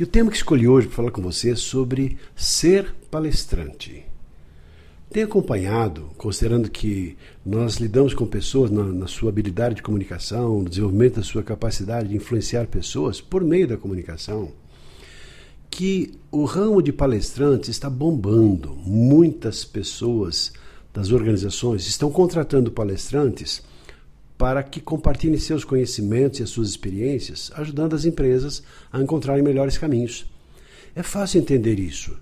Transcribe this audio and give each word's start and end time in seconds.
E 0.00 0.02
o 0.02 0.06
tema 0.06 0.30
que 0.30 0.36
escolhi 0.38 0.66
hoje 0.66 0.86
para 0.86 0.96
falar 0.96 1.10
com 1.10 1.20
você 1.20 1.50
é 1.50 1.54
sobre 1.54 2.16
ser 2.34 2.94
palestrante. 3.10 4.02
Tenho 5.10 5.26
acompanhado, 5.26 6.08
considerando 6.16 6.70
que 6.70 7.18
nós 7.44 7.76
lidamos 7.76 8.14
com 8.14 8.24
pessoas 8.26 8.70
na, 8.70 8.82
na, 8.82 9.06
sua 9.06 9.28
habilidade 9.28 9.74
de 9.74 9.82
comunicação, 9.82 10.60
no 10.60 10.70
desenvolvimento 10.70 11.16
da 11.16 11.22
sua 11.22 11.42
capacidade 11.42 12.08
de 12.08 12.16
influenciar 12.16 12.66
pessoas 12.66 13.20
por 13.20 13.44
meio 13.44 13.68
da 13.68 13.76
comunicação, 13.76 14.52
que 15.68 16.14
o 16.32 16.46
ramo 16.46 16.80
de 16.80 16.94
palestrantes 16.94 17.68
está 17.68 17.90
bombando. 17.90 18.74
Muitas 18.76 19.66
pessoas 19.66 20.50
das 20.94 21.12
organizações 21.12 21.86
estão 21.86 22.10
contratando 22.10 22.72
palestrantes 22.72 23.62
para 24.40 24.62
que 24.62 24.80
compartilhem 24.80 25.38
seus 25.38 25.64
conhecimentos 25.64 26.40
e 26.40 26.42
as 26.42 26.48
suas 26.48 26.70
experiências, 26.70 27.52
ajudando 27.56 27.94
as 27.94 28.06
empresas 28.06 28.62
a 28.90 28.98
encontrarem 28.98 29.42
melhores 29.42 29.76
caminhos. 29.76 30.24
É 30.96 31.02
fácil 31.02 31.42
entender 31.42 31.78
isso, 31.78 32.16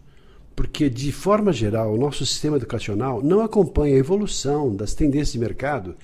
porque, 0.57 0.91
de 0.91 1.13
forma 1.13 1.53
geral, 1.53 1.95
o 1.95 1.97
nosso 1.97 2.27
sistema 2.27 2.57
educacional 2.57 3.23
não 3.23 3.41
acompanha 3.41 3.95
a 3.95 4.01
evolução 4.01 4.75
das 4.75 4.95
tendências 4.95 5.35
de 5.35 5.39
mercado. 5.39 5.95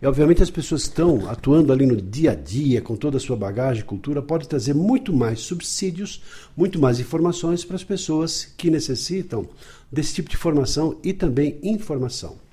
E, 0.00 0.06
obviamente, 0.06 0.42
as 0.42 0.48
pessoas 0.48 0.84
que 0.84 0.88
estão 0.88 1.28
atuando 1.28 1.70
ali 1.70 1.84
no 1.84 2.00
dia 2.00 2.30
a 2.30 2.34
dia, 2.34 2.80
com 2.80 2.96
toda 2.96 3.18
a 3.18 3.20
sua 3.20 3.36
bagagem 3.36 3.82
e 3.82 3.86
cultura, 3.86 4.22
podem 4.22 4.48
trazer 4.48 4.72
muito 4.72 5.12
mais 5.12 5.40
subsídios, 5.40 6.22
muito 6.56 6.78
mais 6.78 6.98
informações 6.98 7.62
para 7.62 7.76
as 7.76 7.84
pessoas 7.84 8.46
que 8.56 8.70
necessitam 8.70 9.46
desse 9.92 10.14
tipo 10.14 10.30
de 10.30 10.36
formação 10.38 10.96
e 11.04 11.12
também 11.12 11.58
informação. 11.62 12.47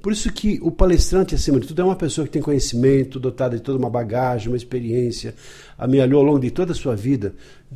Por 0.00 0.12
isso 0.12 0.32
que 0.32 0.60
o 0.62 0.70
palestrante, 0.70 1.34
acima 1.34 1.58
de 1.58 1.66
tudo, 1.66 1.82
é 1.82 1.84
uma 1.84 1.96
pessoa 1.96 2.24
que 2.24 2.32
tem 2.32 2.40
conhecimento, 2.40 3.18
dotada 3.18 3.56
de 3.56 3.62
toda 3.62 3.78
uma 3.78 3.90
bagagem, 3.90 4.48
uma 4.48 4.56
experiência, 4.56 5.34
amealhou 5.76 6.20
ao 6.20 6.26
longo 6.26 6.38
de 6.38 6.52
toda 6.52 6.70
a 6.70 6.74
sua 6.74 6.94
vida 6.94 7.34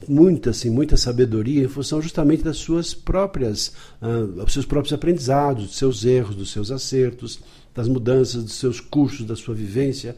muita, 0.09 0.51
assim, 0.51 0.71
muita 0.71 0.97
sabedoria 0.97 1.65
em 1.65 1.69
função 1.69 2.01
justamente 2.01 2.45
das 2.45 2.59
suas 2.59 2.95
próprias, 2.95 3.73
uh, 4.01 4.49
seus 4.49 4.65
próprios 4.65 4.93
aprendizados, 4.93 5.67
dos 5.67 5.77
seus 5.77 6.05
erros, 6.05 6.37
dos 6.37 6.53
seus 6.53 6.71
acertos, 6.71 7.41
das 7.75 7.89
mudanças, 7.89 8.45
dos 8.45 8.55
seus 8.55 8.81
cursos, 8.81 9.27
da 9.27 9.35
sua 9.35 9.55
vivência. 9.55 10.17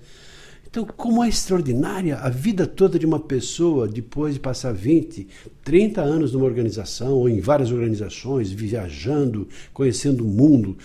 Então, 0.69 0.85
como 0.85 1.25
é 1.25 1.29
extraordinária 1.29 2.17
a 2.17 2.29
vida 2.29 2.67
toda 2.67 2.99
de 2.99 3.07
uma 3.07 3.21
pessoa 3.21 3.89
depois 3.89 4.35
de 4.35 4.41
passar 4.41 4.75
20, 4.75 5.27
30 5.63 6.03
anos 6.03 6.33
numa 6.33 6.45
organização 6.45 7.13
ou 7.13 7.29
em 7.29 7.41
várias 7.41 7.71
organizações, 7.71 8.51
viajando, 8.51 9.49
conhecendo 9.73 10.25
o 10.25 10.29
mundo. 10.29 10.77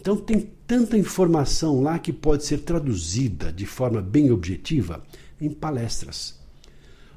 Então, 0.00 0.16
tem 0.16 0.48
tanta 0.72 0.96
informação 0.96 1.82
lá 1.82 1.98
que 1.98 2.14
pode 2.14 2.46
ser 2.46 2.60
traduzida 2.60 3.52
de 3.52 3.66
forma 3.66 4.00
bem 4.00 4.30
objetiva 4.30 5.04
em 5.38 5.50
palestras. 5.50 6.40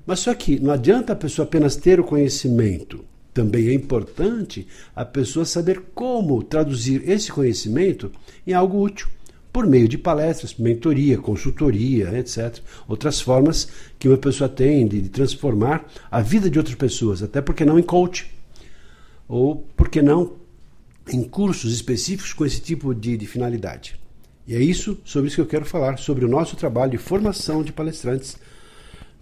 Mas 0.05 0.19
só 0.19 0.33
que 0.33 0.59
não 0.59 0.73
adianta 0.73 1.13
a 1.13 1.15
pessoa 1.15 1.45
apenas 1.47 1.77
ter 1.77 1.97
o 1.97 2.03
conhecimento. 2.03 3.05
Também 3.33 3.69
é 3.69 3.73
importante 3.73 4.67
a 4.93 5.05
pessoa 5.05 5.45
saber 5.45 5.83
como 5.95 6.43
traduzir 6.43 7.09
esse 7.09 7.31
conhecimento 7.31 8.11
em 8.45 8.51
algo 8.51 8.83
útil, 8.83 9.07
por 9.53 9.65
meio 9.65 9.87
de 9.87 9.97
palestras, 9.97 10.55
mentoria, 10.55 11.17
consultoria, 11.17 12.09
etc. 12.19 12.59
Outras 12.89 13.21
formas 13.21 13.69
que 13.97 14.09
uma 14.09 14.17
pessoa 14.17 14.49
tem 14.49 14.85
de 14.85 15.07
transformar 15.07 15.89
a 16.11 16.19
vida 16.19 16.49
de 16.49 16.57
outras 16.57 16.75
pessoas, 16.75 17.23
até 17.23 17.39
porque 17.39 17.63
não 17.63 17.79
em 17.79 17.83
coach. 17.83 18.29
Ou 19.29 19.65
porque 19.77 20.01
não 20.01 20.43
em 21.11 21.23
cursos 21.23 21.73
específicos 21.73 22.33
com 22.33 22.45
esse 22.45 22.61
tipo 22.61 22.93
de, 22.93 23.17
de 23.17 23.25
finalidade. 23.25 23.99
E 24.47 24.55
é 24.55 24.59
isso, 24.59 24.99
sobre 25.03 25.27
isso 25.27 25.37
que 25.37 25.41
eu 25.41 25.47
quero 25.47 25.65
falar, 25.65 25.97
sobre 25.97 26.23
o 26.23 26.27
nosso 26.27 26.55
trabalho 26.55 26.91
de 26.91 26.97
formação 26.97 27.63
de 27.63 27.71
palestrantes. 27.71 28.37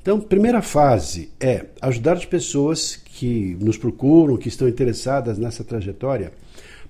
Então, 0.02 0.20
primeira 0.20 0.62
fase 0.62 1.30
é 1.40 1.68
ajudar 1.82 2.18
as 2.18 2.26
pessoas 2.26 2.96
que 2.96 3.58
nos 3.62 3.78
procuram, 3.78 4.36
que 4.36 4.50
estão 4.50 4.68
interessadas 4.68 5.38
nessa 5.38 5.64
trajetória, 5.64 6.34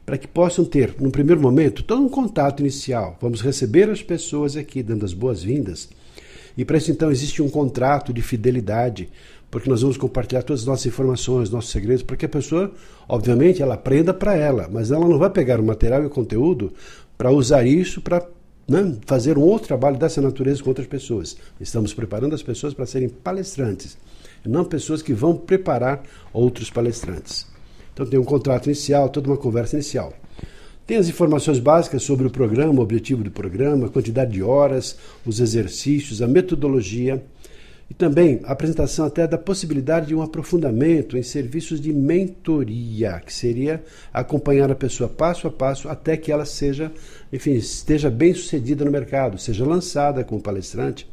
para 0.03 0.17
que 0.17 0.27
possam 0.27 0.65
ter, 0.65 0.95
no 0.99 1.11
primeiro 1.11 1.39
momento, 1.39 1.83
todo 1.83 2.01
um 2.01 2.09
contato 2.09 2.61
inicial. 2.61 3.17
Vamos 3.21 3.41
receber 3.41 3.89
as 3.89 4.01
pessoas 4.01 4.57
aqui, 4.57 4.81
dando 4.81 5.05
as 5.05 5.13
boas-vindas. 5.13 5.89
E 6.57 6.63
para 6.63 6.77
isso, 6.77 6.91
então, 6.91 7.11
existe 7.11 7.41
um 7.41 7.49
contrato 7.49 8.13
de 8.13 8.21
fidelidade 8.21 9.09
porque 9.53 9.69
nós 9.69 9.83
vamos 9.83 9.97
compartilhar 9.97 10.41
todas 10.41 10.61
as 10.61 10.65
nossas 10.65 10.87
informações, 10.87 11.51
nossos 11.51 11.69
segredos, 11.69 12.01
para 12.01 12.17
que 12.17 12.25
a 12.25 12.29
pessoa, 12.29 12.71
obviamente, 13.07 13.61
ela 13.61 13.75
aprenda 13.75 14.11
para 14.11 14.35
ela, 14.35 14.67
mas 14.67 14.89
ela 14.89 15.07
não 15.07 15.19
vai 15.19 15.29
pegar 15.29 15.59
o 15.59 15.63
material 15.63 16.01
e 16.01 16.07
o 16.07 16.09
conteúdo 16.09 16.73
para 17.15 17.29
usar 17.29 17.63
isso 17.63 18.01
para 18.01 18.25
né, 18.67 18.97
fazer 19.05 19.37
um 19.37 19.43
outro 19.43 19.67
trabalho 19.67 19.95
dessa 19.95 20.19
natureza 20.19 20.63
com 20.63 20.69
outras 20.69 20.87
pessoas. 20.87 21.37
Estamos 21.61 21.93
preparando 21.93 22.33
as 22.33 22.41
pessoas 22.41 22.73
para 22.73 22.87
serem 22.87 23.09
palestrantes, 23.09 23.95
não 24.43 24.65
pessoas 24.65 25.03
que 25.03 25.13
vão 25.13 25.35
preparar 25.35 26.01
outros 26.33 26.71
palestrantes. 26.71 27.45
Então 27.93 28.07
tem 28.07 28.19
um 28.19 28.23
contrato 28.23 28.65
inicial, 28.65 29.07
toda 29.07 29.27
uma 29.27 29.37
conversa 29.37 29.75
inicial. 29.75 30.13
Tem 30.85 30.97
as 30.97 31.07
informações 31.07 31.59
básicas 31.59 32.03
sobre 32.03 32.27
o 32.27 32.29
programa, 32.29 32.79
o 32.79 32.83
objetivo 32.83 33.23
do 33.23 33.31
programa, 33.31 33.87
a 33.87 33.89
quantidade 33.89 34.33
de 34.33 34.43
horas, 34.43 34.97
os 35.25 35.39
exercícios, 35.39 36.21
a 36.21 36.27
metodologia 36.27 37.23
e 37.89 37.93
também 37.93 38.41
a 38.43 38.51
apresentação 38.51 39.05
até 39.05 39.25
da 39.25 39.37
possibilidade 39.37 40.07
de 40.07 40.15
um 40.15 40.21
aprofundamento 40.21 41.17
em 41.17 41.23
serviços 41.23 41.79
de 41.79 41.93
mentoria, 41.93 43.21
que 43.25 43.33
seria 43.33 43.81
acompanhar 44.13 44.69
a 44.71 44.75
pessoa 44.75 45.07
passo 45.07 45.47
a 45.47 45.51
passo 45.51 45.87
até 45.87 46.17
que 46.17 46.33
ela 46.33 46.45
seja, 46.45 46.91
enfim, 47.31 47.53
esteja 47.53 48.09
bem 48.09 48.33
sucedida 48.33 48.83
no 48.83 48.91
mercado, 48.91 49.37
seja 49.37 49.65
lançada 49.65 50.21
como 50.25 50.41
palestrante. 50.41 51.07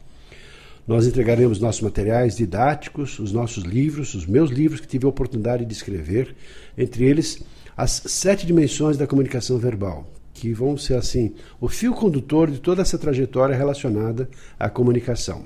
Nós 0.84 1.06
entregaremos 1.06 1.60
nossos 1.60 1.82
materiais 1.82 2.36
didáticos, 2.36 3.20
os 3.20 3.30
nossos 3.30 3.62
livros, 3.62 4.14
os 4.14 4.26
meus 4.26 4.50
livros 4.50 4.80
que 4.80 4.88
tive 4.88 5.06
a 5.06 5.08
oportunidade 5.08 5.64
de 5.64 5.72
escrever, 5.72 6.34
entre 6.76 7.04
eles 7.04 7.40
as 7.80 8.02
sete 8.04 8.46
dimensões 8.46 8.98
da 8.98 9.06
comunicação 9.06 9.56
verbal, 9.56 10.06
que 10.34 10.52
vão 10.52 10.76
ser 10.76 10.96
assim 10.96 11.32
o 11.58 11.66
fio 11.66 11.94
condutor 11.94 12.50
de 12.50 12.60
toda 12.60 12.82
essa 12.82 12.98
trajetória 12.98 13.56
relacionada 13.56 14.28
à 14.58 14.68
comunicação. 14.68 15.44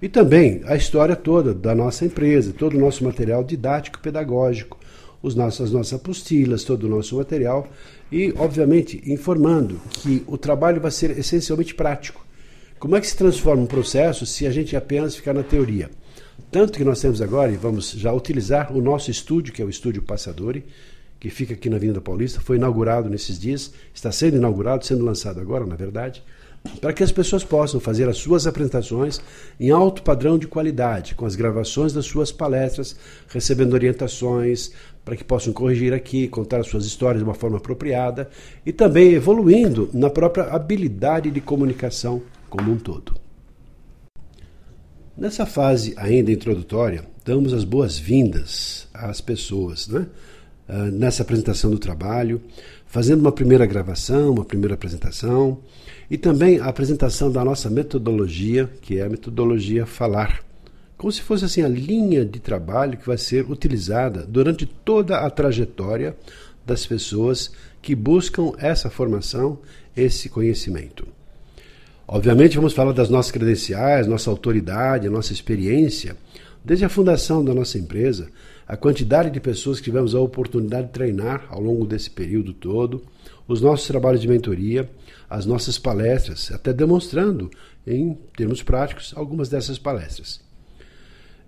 E 0.00 0.08
também 0.08 0.62
a 0.66 0.76
história 0.76 1.16
toda 1.16 1.52
da 1.52 1.74
nossa 1.74 2.04
empresa, 2.04 2.54
todo 2.56 2.76
o 2.76 2.80
nosso 2.80 3.02
material 3.02 3.42
didático 3.42 3.98
pedagógico, 3.98 4.78
os 5.20 5.34
nossos, 5.34 5.62
as 5.62 5.72
nossas 5.72 5.94
apostilas, 5.94 6.62
todo 6.62 6.84
o 6.84 6.88
nosso 6.88 7.16
material 7.16 7.68
e, 8.10 8.32
obviamente, 8.36 9.02
informando 9.04 9.80
que 9.90 10.22
o 10.28 10.38
trabalho 10.38 10.80
vai 10.80 10.92
ser 10.92 11.18
essencialmente 11.18 11.74
prático. 11.74 12.24
Como 12.78 12.94
é 12.94 13.00
que 13.00 13.06
se 13.08 13.16
transforma 13.16 13.64
um 13.64 13.66
processo 13.66 14.24
se 14.26 14.46
a 14.46 14.50
gente 14.52 14.76
apenas 14.76 15.16
ficar 15.16 15.34
na 15.34 15.42
teoria? 15.42 15.90
Tanto 16.52 16.78
que 16.78 16.84
nós 16.84 17.00
temos 17.00 17.20
agora, 17.20 17.50
e 17.50 17.56
vamos 17.56 17.90
já 17.90 18.12
utilizar 18.12 18.72
o 18.72 18.80
nosso 18.80 19.10
estúdio, 19.10 19.52
que 19.52 19.60
é 19.60 19.64
o 19.64 19.70
Estúdio 19.70 20.02
Passadori, 20.02 20.64
que 21.22 21.30
fica 21.30 21.54
aqui 21.54 21.70
na 21.70 21.76
Avenida 21.76 22.00
Paulista, 22.00 22.40
foi 22.40 22.56
inaugurado 22.56 23.08
nesses 23.08 23.38
dias, 23.38 23.72
está 23.94 24.10
sendo 24.10 24.38
inaugurado, 24.38 24.84
sendo 24.84 25.04
lançado 25.04 25.40
agora, 25.40 25.64
na 25.64 25.76
verdade 25.76 26.20
para 26.80 26.92
que 26.92 27.02
as 27.02 27.10
pessoas 27.10 27.42
possam 27.42 27.80
fazer 27.80 28.08
as 28.08 28.18
suas 28.18 28.46
apresentações 28.46 29.20
em 29.58 29.70
alto 29.70 30.00
padrão 30.00 30.38
de 30.38 30.46
qualidade, 30.46 31.12
com 31.16 31.26
as 31.26 31.34
gravações 31.34 31.92
das 31.92 32.06
suas 32.06 32.30
palestras, 32.30 32.94
recebendo 33.26 33.74
orientações, 33.74 34.70
para 35.04 35.16
que 35.16 35.24
possam 35.24 35.52
corrigir 35.52 35.92
aqui, 35.92 36.28
contar 36.28 36.60
as 36.60 36.68
suas 36.68 36.86
histórias 36.86 37.18
de 37.18 37.24
uma 37.24 37.34
forma 37.34 37.56
apropriada 37.56 38.30
e 38.64 38.72
também 38.72 39.12
evoluindo 39.12 39.90
na 39.92 40.08
própria 40.08 40.44
habilidade 40.44 41.32
de 41.32 41.40
comunicação 41.40 42.22
como 42.48 42.70
um 42.70 42.78
todo. 42.78 43.12
Nessa 45.16 45.44
fase 45.44 45.94
ainda 45.96 46.30
introdutória, 46.30 47.04
damos 47.24 47.52
as 47.52 47.64
boas-vindas 47.64 48.86
às 48.94 49.20
pessoas, 49.20 49.88
né? 49.88 50.06
Uh, 50.68 50.92
nessa 50.92 51.22
apresentação 51.22 51.70
do 51.70 51.78
trabalho, 51.78 52.40
fazendo 52.86 53.20
uma 53.20 53.32
primeira 53.32 53.66
gravação, 53.66 54.30
uma 54.32 54.44
primeira 54.44 54.74
apresentação, 54.74 55.58
e 56.10 56.16
também 56.16 56.60
a 56.60 56.66
apresentação 56.66 57.32
da 57.32 57.44
nossa 57.44 57.68
metodologia, 57.68 58.70
que 58.80 58.98
é 58.98 59.02
a 59.02 59.08
metodologia 59.08 59.84
falar. 59.84 60.40
Como 60.96 61.10
se 61.10 61.20
fosse 61.20 61.44
assim 61.44 61.62
a 61.62 61.68
linha 61.68 62.24
de 62.24 62.38
trabalho 62.38 62.96
que 62.96 63.06
vai 63.06 63.18
ser 63.18 63.50
utilizada 63.50 64.24
durante 64.24 64.64
toda 64.64 65.18
a 65.18 65.28
trajetória 65.30 66.16
das 66.64 66.86
pessoas 66.86 67.50
que 67.82 67.94
buscam 67.94 68.52
essa 68.58 68.88
formação, 68.88 69.58
esse 69.96 70.28
conhecimento. 70.28 71.06
Obviamente, 72.06 72.56
vamos 72.56 72.72
falar 72.72 72.92
das 72.92 73.10
nossas 73.10 73.32
credenciais, 73.32 74.06
nossa 74.06 74.30
autoridade, 74.30 75.08
nossa 75.08 75.32
experiência 75.32 76.16
Desde 76.64 76.84
a 76.84 76.88
fundação 76.88 77.44
da 77.44 77.52
nossa 77.52 77.76
empresa, 77.76 78.28
a 78.66 78.76
quantidade 78.76 79.30
de 79.30 79.40
pessoas 79.40 79.78
que 79.78 79.84
tivemos 79.84 80.14
a 80.14 80.20
oportunidade 80.20 80.86
de 80.86 80.92
treinar 80.92 81.46
ao 81.48 81.60
longo 81.60 81.86
desse 81.86 82.10
período 82.10 82.52
todo, 82.52 83.02
os 83.46 83.60
nossos 83.60 83.86
trabalhos 83.86 84.20
de 84.20 84.28
mentoria, 84.28 84.88
as 85.28 85.46
nossas 85.46 85.78
palestras, 85.78 86.50
até 86.52 86.72
demonstrando, 86.72 87.50
em 87.86 88.16
termos 88.36 88.62
práticos, 88.62 89.12
algumas 89.16 89.48
dessas 89.48 89.78
palestras. 89.78 90.40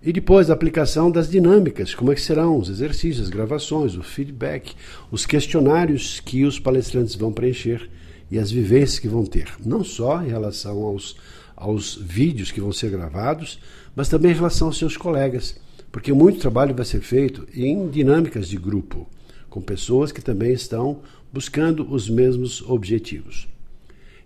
E 0.03 0.13
depois 0.13 0.49
a 0.49 0.53
aplicação 0.53 1.09
das 1.09 1.29
dinâmicas, 1.29 1.95
como 1.95 2.11
é 2.11 2.15
que 2.15 2.21
serão 2.21 2.59
os 2.59 2.69
exercícios, 2.69 3.25
as 3.25 3.29
gravações, 3.29 3.95
o 3.95 4.03
feedback, 4.03 4.75
os 5.09 5.25
questionários 5.25 6.19
que 6.19 6.45
os 6.45 6.59
palestrantes 6.59 7.15
vão 7.15 7.33
preencher 7.33 7.89
e 8.29 8.37
as 8.37 8.51
vivências 8.51 8.99
que 8.99 9.07
vão 9.07 9.25
ter, 9.25 9.47
não 9.65 9.83
só 9.83 10.21
em 10.21 10.27
relação 10.27 10.83
aos, 10.83 11.15
aos 11.55 11.95
vídeos 11.95 12.51
que 12.51 12.61
vão 12.61 12.71
ser 12.71 12.91
gravados, 12.91 13.59
mas 13.95 14.09
também 14.09 14.31
em 14.31 14.35
relação 14.35 14.67
aos 14.67 14.77
seus 14.77 14.95
colegas, 14.95 15.55
porque 15.95 16.11
muito 16.11 16.41
trabalho 16.41 16.75
vai 16.75 16.83
ser 16.83 16.99
feito 16.99 17.47
em 17.53 17.87
dinâmicas 17.87 18.49
de 18.49 18.57
grupo, 18.57 19.09
com 19.49 19.61
pessoas 19.61 20.11
que 20.11 20.21
também 20.21 20.51
estão 20.51 20.99
buscando 21.31 21.89
os 21.89 22.09
mesmos 22.09 22.61
objetivos. 22.63 23.47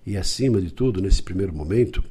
E 0.03 0.17
acima 0.17 0.59
de 0.59 0.71
tudo, 0.71 0.99
nesse 0.99 1.21
primeiro 1.21 1.53
momento, 1.53 2.03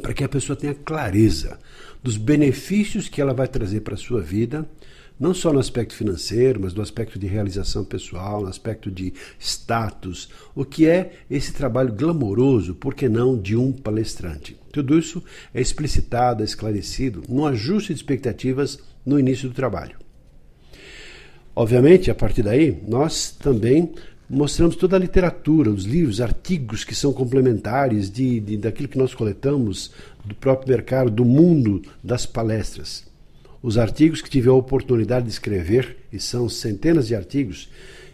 para 0.00 0.14
que 0.14 0.22
a 0.22 0.28
pessoa 0.28 0.54
tenha 0.54 0.72
clareza 0.72 1.58
dos 2.00 2.16
benefícios 2.16 3.08
que 3.08 3.20
ela 3.20 3.34
vai 3.34 3.48
trazer 3.48 3.80
para 3.80 3.94
a 3.94 3.98
sua 3.98 4.22
vida, 4.22 4.64
não 5.20 5.34
só 5.34 5.52
no 5.52 5.58
aspecto 5.58 5.94
financeiro, 5.94 6.58
mas 6.62 6.72
no 6.72 6.80
aspecto 6.80 7.18
de 7.18 7.26
realização 7.26 7.84
pessoal, 7.84 8.40
no 8.40 8.48
aspecto 8.48 8.90
de 8.90 9.12
status, 9.38 10.30
o 10.54 10.64
que 10.64 10.86
é 10.86 11.12
esse 11.30 11.52
trabalho 11.52 11.92
glamouroso, 11.92 12.74
por 12.74 12.94
que 12.94 13.06
não, 13.06 13.38
de 13.38 13.54
um 13.54 13.70
palestrante. 13.70 14.56
Tudo 14.72 14.98
isso 14.98 15.22
é 15.52 15.60
explicitado, 15.60 16.40
é 16.42 16.44
esclarecido 16.46 17.22
no 17.28 17.46
ajuste 17.46 17.92
de 17.92 18.00
expectativas 18.00 18.78
no 19.04 19.20
início 19.20 19.46
do 19.46 19.54
trabalho. 19.54 19.98
Obviamente, 21.54 22.10
a 22.10 22.14
partir 22.14 22.42
daí, 22.42 22.80
nós 22.88 23.30
também 23.30 23.92
mostramos 24.28 24.76
toda 24.76 24.96
a 24.96 24.98
literatura, 24.98 25.70
os 25.70 25.84
livros, 25.84 26.20
artigos 26.20 26.82
que 26.82 26.94
são 26.94 27.12
complementares 27.12 28.08
de, 28.08 28.40
de, 28.40 28.56
daquilo 28.56 28.88
que 28.88 28.96
nós 28.96 29.12
coletamos 29.12 29.90
do 30.24 30.34
próprio 30.34 30.70
mercado, 30.70 31.10
do 31.10 31.24
mundo 31.26 31.82
das 32.02 32.24
palestras. 32.24 33.09
Os 33.62 33.76
artigos 33.76 34.22
que 34.22 34.30
tive 34.30 34.48
a 34.48 34.54
oportunidade 34.54 35.26
de 35.26 35.32
escrever, 35.32 35.96
e 36.12 36.18
são 36.18 36.48
centenas 36.48 37.08
de 37.08 37.14
artigos, 37.14 37.68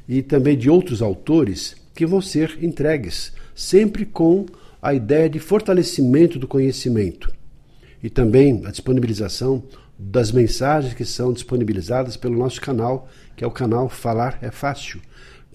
e 0.08 0.22
também 0.22 0.56
de 0.56 0.68
outros 0.68 1.02
autores, 1.02 1.76
que 1.94 2.04
vão 2.06 2.20
ser 2.20 2.58
entregues, 2.62 3.32
sempre 3.54 4.04
com 4.04 4.46
a 4.82 4.92
ideia 4.92 5.28
de 5.28 5.38
fortalecimento 5.38 6.38
do 6.38 6.46
conhecimento 6.46 7.34
e 8.02 8.10
também 8.10 8.62
a 8.64 8.70
disponibilização 8.70 9.64
das 9.98 10.30
mensagens 10.30 10.94
que 10.94 11.04
são 11.04 11.32
disponibilizadas 11.32 12.16
pelo 12.16 12.38
nosso 12.38 12.60
canal, 12.60 13.08
que 13.34 13.42
é 13.42 13.46
o 13.46 13.50
canal 13.50 13.88
Falar 13.88 14.38
é 14.42 14.50
Fácil 14.50 15.00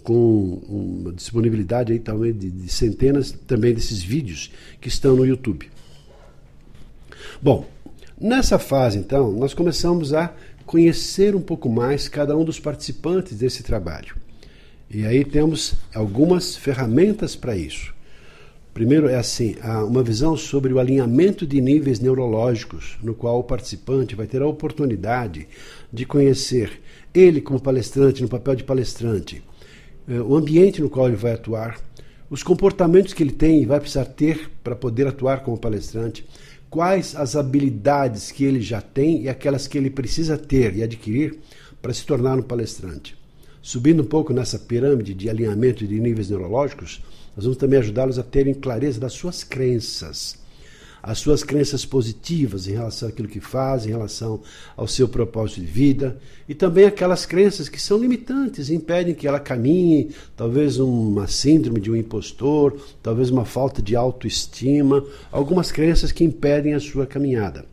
com 0.03 0.59
uma 0.67 1.13
disponibilidade 1.13 1.93
aí 1.93 1.99
também 1.99 2.33
de, 2.33 2.49
de 2.49 2.67
centenas 2.67 3.31
também 3.31 3.73
desses 3.73 4.03
vídeos 4.03 4.51
que 4.81 4.87
estão 4.87 5.15
no 5.15 5.25
YouTube. 5.25 5.69
Bom, 7.39 7.65
nessa 8.21 8.59
fase 8.59 8.99
então, 8.99 9.31
nós 9.31 9.53
começamos 9.53 10.13
a 10.13 10.33
conhecer 10.65 11.35
um 11.35 11.41
pouco 11.41 11.69
mais 11.69 12.07
cada 12.07 12.37
um 12.37 12.45
dos 12.45 12.59
participantes 12.59 13.37
desse 13.37 13.63
trabalho. 13.63 14.15
E 14.89 15.05
aí 15.05 15.25
temos 15.25 15.73
algumas 15.93 16.55
ferramentas 16.55 17.35
para 17.35 17.55
isso. 17.55 17.93
Primeiro 18.73 19.09
é 19.09 19.15
assim, 19.15 19.55
uma 19.85 20.01
visão 20.01 20.37
sobre 20.37 20.71
o 20.71 20.79
alinhamento 20.79 21.45
de 21.45 21.59
níveis 21.59 21.99
neurológicos, 21.99 22.97
no 23.03 23.13
qual 23.13 23.39
o 23.39 23.43
participante 23.43 24.15
vai 24.15 24.27
ter 24.27 24.41
a 24.41 24.47
oportunidade 24.47 25.47
de 25.91 26.05
conhecer 26.05 26.81
ele 27.13 27.41
como 27.41 27.59
palestrante, 27.59 28.21
no 28.21 28.29
papel 28.29 28.55
de 28.55 28.63
palestrante, 28.63 29.43
é, 30.07 30.21
o 30.21 30.35
ambiente 30.35 30.81
no 30.81 30.89
qual 30.89 31.07
ele 31.07 31.17
vai 31.17 31.33
atuar, 31.33 31.77
os 32.29 32.43
comportamentos 32.43 33.13
que 33.13 33.21
ele 33.21 33.33
tem 33.33 33.61
e 33.61 33.65
vai 33.65 33.79
precisar 33.79 34.05
ter 34.05 34.49
para 34.63 34.73
poder 34.75 35.05
atuar 35.05 35.43
como 35.43 35.57
palestrante, 35.57 36.25
quais 36.71 37.15
as 37.17 37.35
habilidades 37.35 38.31
que 38.31 38.45
ele 38.45 38.61
já 38.61 38.81
tem 38.81 39.23
e 39.23 39.29
aquelas 39.29 39.67
que 39.67 39.77
ele 39.77 39.89
precisa 39.89 40.37
ter 40.37 40.73
e 40.75 40.81
adquirir 40.81 41.37
para 41.81 41.93
se 41.93 42.05
tornar 42.05 42.39
um 42.39 42.41
palestrante. 42.41 43.15
Subindo 43.61 44.01
um 44.01 44.05
pouco 44.05 44.33
nessa 44.33 44.57
pirâmide 44.57 45.13
de 45.13 45.29
alinhamento 45.29 45.85
de 45.85 45.99
níveis 45.99 46.29
neurológicos, 46.29 47.03
nós 47.35 47.43
vamos 47.43 47.57
também 47.57 47.77
ajudá-los 47.77 48.17
a 48.17 48.23
terem 48.23 48.53
clareza 48.53 49.01
das 49.01 49.11
suas 49.11 49.43
crenças 49.43 50.39
as 51.01 51.17
suas 51.17 51.43
crenças 51.43 51.85
positivas 51.85 52.67
em 52.67 52.73
relação 52.73 53.09
àquilo 53.09 53.27
que 53.27 53.39
faz, 53.39 53.85
em 53.85 53.89
relação 53.89 54.41
ao 54.75 54.87
seu 54.87 55.07
propósito 55.07 55.61
de 55.61 55.67
vida, 55.67 56.19
e 56.47 56.53
também 56.53 56.85
aquelas 56.85 57.25
crenças 57.25 57.67
que 57.67 57.81
são 57.81 57.97
limitantes, 57.97 58.69
impedem 58.69 59.15
que 59.15 59.27
ela 59.27 59.39
caminhe, 59.39 60.11
talvez 60.35 60.77
uma 60.77 61.27
síndrome 61.27 61.79
de 61.79 61.89
um 61.89 61.95
impostor, 61.95 62.79
talvez 63.01 63.29
uma 63.29 63.45
falta 63.45 63.81
de 63.81 63.95
autoestima, 63.95 65.03
algumas 65.31 65.71
crenças 65.71 66.11
que 66.11 66.23
impedem 66.23 66.73
a 66.73 66.79
sua 66.79 67.07
caminhada. 67.07 67.65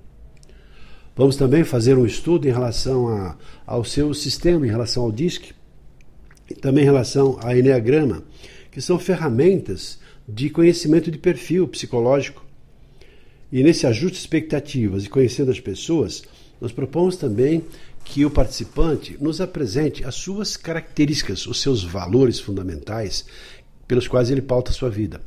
Vamos 1.15 1.37
também 1.37 1.65
fazer 1.65 1.99
um 1.99 2.07
estudo 2.07 2.47
em 2.49 2.53
relação 2.53 3.09
a, 3.09 3.37
ao 3.67 3.85
seu 3.85 4.15
sistema, 4.15 4.67
em 4.67 4.71
relação 4.71 5.03
ao 5.03 5.13
DISC, 5.13 5.53
e 6.49 6.55
também 6.55 6.85
em 6.85 6.87
relação 6.87 7.39
ao 7.43 7.55
Enneagrama, 7.55 8.23
que 8.71 8.81
são 8.81 8.99
ferramentas 8.99 9.99
de 10.27 10.49
conhecimento 10.49 11.11
de 11.11 11.19
perfil 11.19 11.67
psicológico 11.67 12.48
e 13.51 13.63
nesse 13.63 13.87
ajuste 13.87 14.13
de 14.13 14.19
expectativas 14.19 15.05
e 15.05 15.09
conhecendo 15.09 15.51
as 15.51 15.61
pessoas, 15.61 16.23
nós 16.61 16.73
propomos 16.73 17.17
também 17.17 17.65
que 18.05 18.25
o 18.25 18.31
participante 18.31 19.17
nos 19.21 19.41
apresente 19.41 20.05
as 20.05 20.15
suas 20.15 20.57
características, 20.57 21.47
os 21.47 21.61
seus 21.61 21.83
valores 21.83 22.41
fundamentais 22.41 23.25
pelos 23.87 24.09
quais 24.09 24.31
ele 24.31 24.43
pauta 24.43 24.71
a 24.71 24.75
sua 24.75 24.91
vida. 24.91 25.21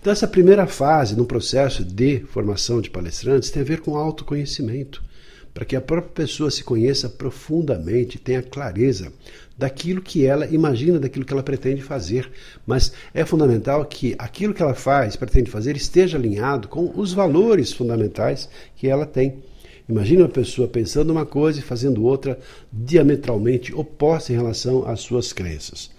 Então, 0.00 0.12
essa 0.12 0.26
primeira 0.26 0.66
fase 0.66 1.14
no 1.14 1.26
processo 1.26 1.84
de 1.84 2.20
formação 2.20 2.80
de 2.80 2.88
palestrantes 2.88 3.50
tem 3.50 3.62
a 3.62 3.64
ver 3.64 3.80
com 3.80 3.96
autoconhecimento, 3.96 5.02
para 5.52 5.64
que 5.64 5.74
a 5.74 5.80
própria 5.80 6.26
pessoa 6.26 6.50
se 6.50 6.62
conheça 6.62 7.08
profundamente, 7.08 8.18
tenha 8.18 8.42
clareza 8.42 9.12
daquilo 9.58 10.00
que 10.00 10.24
ela 10.24 10.46
imagina, 10.46 10.98
daquilo 10.98 11.24
que 11.24 11.32
ela 11.32 11.42
pretende 11.42 11.82
fazer. 11.82 12.30
Mas 12.66 12.92
é 13.12 13.24
fundamental 13.24 13.84
que 13.84 14.14
aquilo 14.18 14.54
que 14.54 14.62
ela 14.62 14.74
faz, 14.74 15.16
pretende 15.16 15.50
fazer, 15.50 15.76
esteja 15.76 16.16
alinhado 16.16 16.68
com 16.68 16.92
os 16.94 17.12
valores 17.12 17.72
fundamentais 17.72 18.48
que 18.76 18.88
ela 18.88 19.04
tem. 19.04 19.42
Imagine 19.88 20.22
uma 20.22 20.28
pessoa 20.28 20.68
pensando 20.68 21.10
uma 21.10 21.26
coisa 21.26 21.58
e 21.58 21.62
fazendo 21.62 22.04
outra 22.04 22.38
diametralmente 22.72 23.74
oposta 23.74 24.32
em 24.32 24.36
relação 24.36 24.88
às 24.88 25.00
suas 25.00 25.32
crenças. 25.32 25.90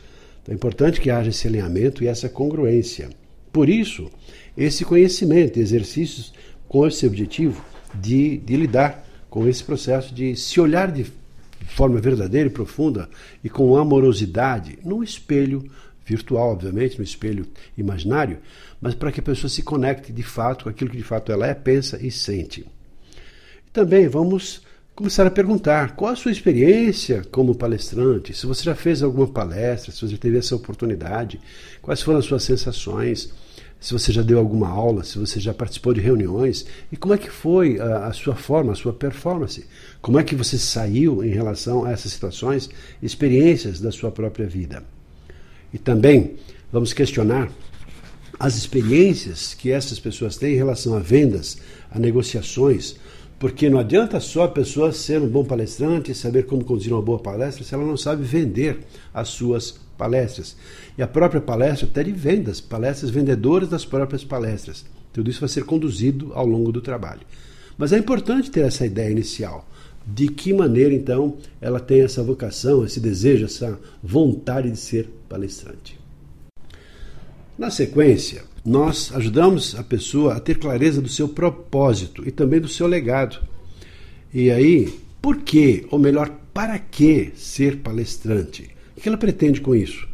Então 0.41 0.53
é 0.53 0.55
importante 0.55 1.01
que 1.01 1.11
haja 1.11 1.29
esse 1.29 1.47
alinhamento 1.47 2.03
e 2.03 2.07
essa 2.07 2.29
congruência. 2.29 3.09
Por 3.51 3.67
isso, 3.67 4.09
esse 4.57 4.85
conhecimento, 4.85 5.59
exercícios 5.59 6.33
com 6.69 6.87
esse 6.87 7.05
objetivo 7.05 7.63
de, 7.93 8.37
de 8.37 8.55
lidar 8.55 9.05
com 9.31 9.47
esse 9.47 9.63
processo 9.63 10.13
de 10.13 10.35
se 10.35 10.59
olhar 10.59 10.91
de 10.91 11.05
forma 11.69 12.00
verdadeira 12.01 12.50
e 12.50 12.51
profunda 12.51 13.09
e 13.41 13.50
com 13.50 13.77
amorosidade, 13.77 14.77
num 14.83 15.01
espelho 15.01 15.63
virtual, 16.05 16.51
obviamente, 16.51 16.97
no 16.97 17.03
espelho 17.03 17.47
imaginário, 17.77 18.39
mas 18.81 18.93
para 18.93 19.09
que 19.09 19.21
a 19.21 19.23
pessoa 19.23 19.50
se 19.50 19.63
conecte 19.63 20.11
de 20.11 20.21
fato 20.21 20.65
com 20.65 20.69
aquilo 20.69 20.89
que 20.89 20.97
de 20.97 21.03
fato 21.03 21.31
ela 21.31 21.47
é, 21.47 21.53
pensa 21.53 21.97
e 22.05 22.11
sente. 22.11 22.65
Também 23.71 24.05
vamos 24.09 24.63
começar 24.93 25.25
a 25.25 25.31
perguntar 25.31 25.95
qual 25.95 26.11
a 26.11 26.15
sua 26.17 26.33
experiência 26.33 27.23
como 27.31 27.55
palestrante, 27.55 28.33
se 28.33 28.45
você 28.45 28.65
já 28.65 28.75
fez 28.75 29.01
alguma 29.01 29.27
palestra, 29.27 29.93
se 29.93 30.05
você 30.05 30.17
teve 30.17 30.39
essa 30.39 30.57
oportunidade, 30.57 31.39
quais 31.81 32.01
foram 32.01 32.19
as 32.19 32.25
suas 32.25 32.43
sensações, 32.43 33.31
se 33.81 33.93
você 33.93 34.11
já 34.11 34.21
deu 34.21 34.38
alguma 34.38 34.69
aula, 34.69 35.03
se 35.03 35.17
você 35.17 35.39
já 35.39 35.55
participou 35.55 35.91
de 35.91 36.00
reuniões 36.00 36.67
e 36.91 36.95
como 36.95 37.15
é 37.15 37.17
que 37.17 37.31
foi 37.31 37.79
a, 37.79 38.05
a, 38.05 38.13
sua 38.13 38.35
forma, 38.35 38.73
a 38.73 38.75
sua 38.75 38.93
performance, 38.93 39.65
como 40.00 40.19
é 40.19 40.23
que 40.23 40.35
você 40.35 40.55
saiu 40.55 41.23
em 41.23 41.31
relação 41.31 41.83
a 41.83 41.91
essas 41.91 42.11
situações, 42.11 42.69
experiências 43.01 43.81
da 43.81 43.91
sua 43.91 44.11
própria 44.11 44.45
vida. 44.45 44.83
E 45.73 45.79
também 45.79 46.35
vamos 46.71 46.93
questionar 46.93 47.51
as 48.39 48.55
experiências 48.55 49.55
que 49.55 49.71
essas 49.71 50.00
pessoas 50.00 50.38
têm 50.38 50.53
em 50.53 50.57
relação 50.57 50.95
a 50.95 51.00
vendas, 51.00 51.57
a 51.89 51.97
negociações, 51.97 52.95
porque 53.39 53.67
não 53.67 53.79
adianta 53.79 54.19
só 54.19 54.43
a 54.43 54.47
pessoa 54.47 54.91
ser 54.91 55.19
um 55.19 55.27
bom 55.27 55.43
palestrante 55.43 56.11
e 56.11 56.15
saber 56.15 56.45
como 56.45 56.63
conduzir 56.63 56.93
uma 56.93 57.01
boa 57.01 57.17
palestra 57.17 57.63
se 57.63 57.73
ela 57.73 57.83
não 57.83 57.97
sabe 57.97 58.23
vender 58.23 58.77
as 59.11 59.29
suas 59.29 59.79
palestras. 60.01 60.55
E 60.98 61.03
a 61.03 61.08
própria 61.08 61.39
palestra 61.39 61.88
até 61.88 62.03
de 62.03 62.12
vendas, 62.12 62.60
palestras 62.60 63.12
vendedoras 63.12 63.70
das 63.70 63.86
próprias 63.86 64.24
palestras. 64.24 64.84
Tudo 65.13 65.29
isso 65.29 65.41
vai 65.41 65.50
ser 65.50 65.63
conduzido 65.63 66.31
ao 66.34 66.48
longo 66.48 66.72
do 66.72 66.81
trabalho. 66.81 67.22
Mas 67.77 67.93
é 67.93 68.00
importante 68.00 68.50
ter 68.50 68.62
essa 68.62 68.84
ideia 68.84 69.12
inicial. 69.12 69.67
De 70.03 70.27
que 70.27 70.51
maneira, 70.51 70.91
então, 70.91 71.38
ela 71.62 71.79
tem 71.79 72.01
essa 72.01 72.24
vocação, 72.24 72.84
esse 72.84 73.00
desejo, 73.00 73.46
essa 73.46 73.79
vontade 74.01 74.72
de 74.72 74.77
ser 74.77 75.08
palestrante. 75.29 76.00
Na 77.55 77.70
sequência, 77.70 78.41
nós 78.65 79.12
ajudamos 79.13 79.75
a 79.75 79.84
pessoa 79.84 80.34
a 80.34 80.39
ter 80.39 80.58
clareza 80.58 81.00
do 81.00 81.10
seu 81.10 81.29
propósito 81.29 82.27
e 82.27 82.31
também 82.31 82.60
do 82.60 82.67
seu 82.67 82.88
legado. 82.88 83.38
E 84.34 84.50
aí, 84.50 84.91
por 85.22 85.38
que, 85.38 85.86
ou 85.91 86.00
melhor, 86.00 86.31
para 86.51 86.79
que 86.79 87.31
ser 87.36 87.77
palestrante? 87.77 88.72
O 89.01 89.03
que 89.03 89.10
ela 89.10 89.17
pretende 89.17 89.60
com 89.60 89.74
isso? 89.74 90.08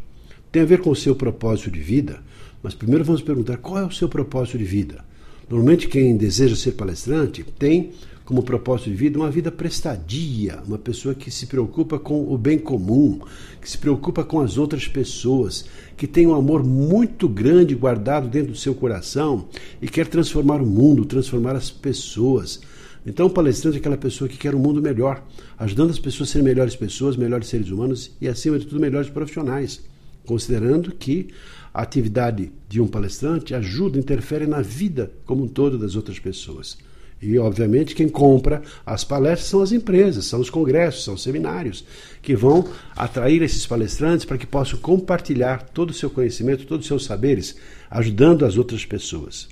Tem 0.50 0.62
a 0.62 0.66
ver 0.66 0.80
com 0.80 0.90
o 0.90 0.96
seu 0.96 1.14
propósito 1.14 1.70
de 1.70 1.82
vida, 1.82 2.22
mas 2.64 2.74
primeiro 2.74 3.04
vamos 3.04 3.22
perguntar 3.22 3.58
qual 3.58 3.80
é 3.80 3.86
o 3.86 3.92
seu 3.92 4.08
propósito 4.08 4.58
de 4.58 4.64
vida. 4.64 5.04
Normalmente, 5.50 5.90
quem 5.90 6.16
deseja 6.16 6.56
ser 6.56 6.72
palestrante 6.72 7.44
tem 7.44 7.92
como 8.24 8.42
propósito 8.42 8.90
de 8.90 8.96
vida 8.96 9.20
uma 9.20 9.30
vida 9.30 9.52
prestadia, 9.52 10.60
uma 10.66 10.78
pessoa 10.78 11.14
que 11.14 11.30
se 11.30 11.48
preocupa 11.48 12.00
com 12.00 12.34
o 12.34 12.38
bem 12.38 12.58
comum, 12.58 13.20
que 13.62 13.70
se 13.70 13.78
preocupa 13.78 14.24
com 14.24 14.40
as 14.40 14.58
outras 14.58 14.88
pessoas, 14.88 15.66
que 15.98 16.08
tem 16.08 16.26
um 16.26 16.34
amor 16.34 16.64
muito 16.64 17.28
grande 17.28 17.76
guardado 17.76 18.30
dentro 18.30 18.54
do 18.54 18.58
seu 18.58 18.74
coração 18.74 19.50
e 19.82 19.90
quer 19.90 20.08
transformar 20.08 20.62
o 20.62 20.66
mundo, 20.66 21.04
transformar 21.04 21.58
as 21.58 21.70
pessoas. 21.70 22.62
Então, 23.08 23.28
o 23.28 23.30
palestrante 23.30 23.78
é 23.78 23.80
aquela 23.80 23.96
pessoa 23.96 24.28
que 24.28 24.38
quer 24.38 24.54
um 24.54 24.60
mundo 24.60 24.82
melhor, 24.82 25.24
ajudando 25.58 25.92
as 25.92 25.98
pessoas 25.98 26.28
a 26.28 26.32
serem 26.34 26.46
melhores 26.46 26.76
pessoas, 26.76 27.16
melhores 27.16 27.48
seres 27.48 27.70
humanos 27.70 28.12
e, 28.20 28.28
acima 28.28 28.60
de 28.60 28.66
tudo, 28.66 28.82
melhores 28.82 29.10
profissionais, 29.10 29.82
considerando 30.26 30.92
que 30.92 31.30
a 31.74 31.84
atividade 31.84 32.52
de 32.68 32.82
um 32.82 32.88
palestrante 32.88 33.56
ajuda, 33.56 33.98
interfere 33.98 34.46
na 34.46 34.62
vida 34.62 35.10
como 35.26 35.46
um 35.46 35.48
todo 35.48 35.78
das 35.78 35.96
outras 35.96 36.20
pessoas. 36.20 36.78
E, 37.22 37.40
obviamente, 37.40 37.96
quem 37.96 38.10
compra 38.10 38.62
as 38.86 39.06
palestras 39.06 39.48
são 39.48 39.62
as 39.62 39.72
empresas, 39.72 40.26
são 40.26 40.42
os 40.42 40.50
congressos, 40.50 41.06
são 41.06 41.14
os 41.14 41.24
seminários, 41.24 41.86
que 42.22 42.36
vão 42.36 42.68
atrair 42.94 43.42
esses 43.42 43.66
palestrantes 43.66 44.26
para 44.26 44.38
que 44.38 44.46
possam 44.46 44.80
compartilhar 44.80 45.64
todo 45.70 45.92
o 45.92 45.94
seu 45.94 46.10
conhecimento, 46.10 46.68
todos 46.68 46.84
os 46.84 46.88
seus 46.90 47.06
saberes, 47.06 47.56
ajudando 47.90 48.46
as 48.46 48.58
outras 48.58 48.86
pessoas. 48.86 49.48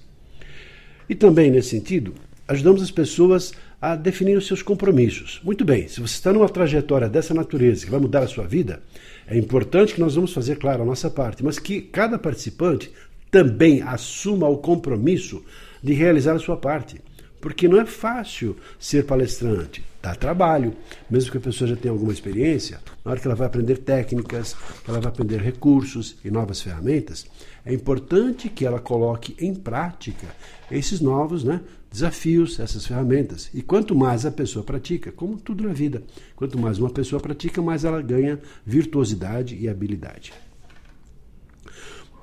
E 1.08 1.16
também, 1.16 1.50
nesse 1.50 1.70
sentido, 1.70 2.14
ajudamos 2.48 2.82
as 2.82 2.92
pessoas 2.92 3.54
a 3.82 3.96
definir 3.96 4.38
os 4.38 4.48
seus 4.48 4.62
compromissos. 4.62 5.42
Muito 5.44 5.66
bem, 5.66 5.88
se 5.88 6.00
você 6.00 6.14
está 6.14 6.32
numa 6.32 6.50
trajetória 6.50 7.10
dessa 7.10 7.34
natureza 7.34 7.86
que 7.86 7.92
vai 7.92 8.00
mudar 8.00 8.24
a 8.24 8.28
sua 8.28 8.46
vida, 8.46 8.82
é 9.28 9.38
importante 9.38 9.94
que 9.94 10.00
nós 10.00 10.16
vamos 10.16 10.34
fazer, 10.34 10.58
claro, 10.58 10.84
a 10.84 10.86
nossa 10.86 11.10
parte, 11.10 11.44
mas 11.44 11.60
que 11.60 11.82
cada 11.82 12.18
participante 12.18 12.92
também 13.32 13.82
assuma 13.82 14.48
o 14.48 14.58
compromisso 14.58 15.44
de 15.84 15.94
realizar 15.94 16.36
a 16.36 16.40
sua 16.40 16.58
parte. 16.58 17.02
Porque 17.42 17.68
não 17.68 17.80
é 17.80 17.86
fácil 17.86 18.56
ser 18.80 19.06
palestrante, 19.06 19.84
dá 20.02 20.16
trabalho. 20.16 20.74
Mesmo 21.10 21.32
que 21.32 21.38
a 21.38 21.42
pessoa 21.42 21.68
já 21.68 21.76
tenha 21.76 21.92
alguma 21.92 22.12
experiência, 22.12 22.80
na 23.04 23.12
hora 23.12 23.20
que 23.20 23.28
ela 23.28 23.36
vai 23.36 23.46
aprender 23.46 23.78
técnicas, 23.78 24.56
que 24.84 24.90
ela 24.90 25.00
vai 25.00 25.10
aprender 25.10 25.42
recursos 25.42 26.16
e 26.26 26.32
novas 26.32 26.62
ferramentas, 26.62 27.28
é 27.64 27.74
importante 27.74 28.50
que 28.50 28.66
ela 28.66 28.80
coloque 28.80 29.36
em 29.40 29.54
prática 29.54 30.28
esses 30.72 31.02
novos 31.02 31.44
né, 31.44 31.62
desafios, 31.96 32.60
essas 32.60 32.86
ferramentas. 32.86 33.50
E 33.54 33.62
quanto 33.62 33.96
mais 33.96 34.26
a 34.26 34.32
pessoa 34.32 34.64
pratica, 34.64 35.12
como 35.12 35.38
tudo 35.38 35.64
na 35.64 35.74
vida, 35.74 36.04
quanto 36.36 36.60
mais 36.60 36.78
uma 36.78 36.90
pessoa 36.90 37.22
pratica, 37.22 37.62
mais 37.62 37.86
ela 37.86 38.02
ganha 38.02 38.40
virtuosidade 38.66 39.56
e 39.56 39.70
habilidade. 39.70 40.34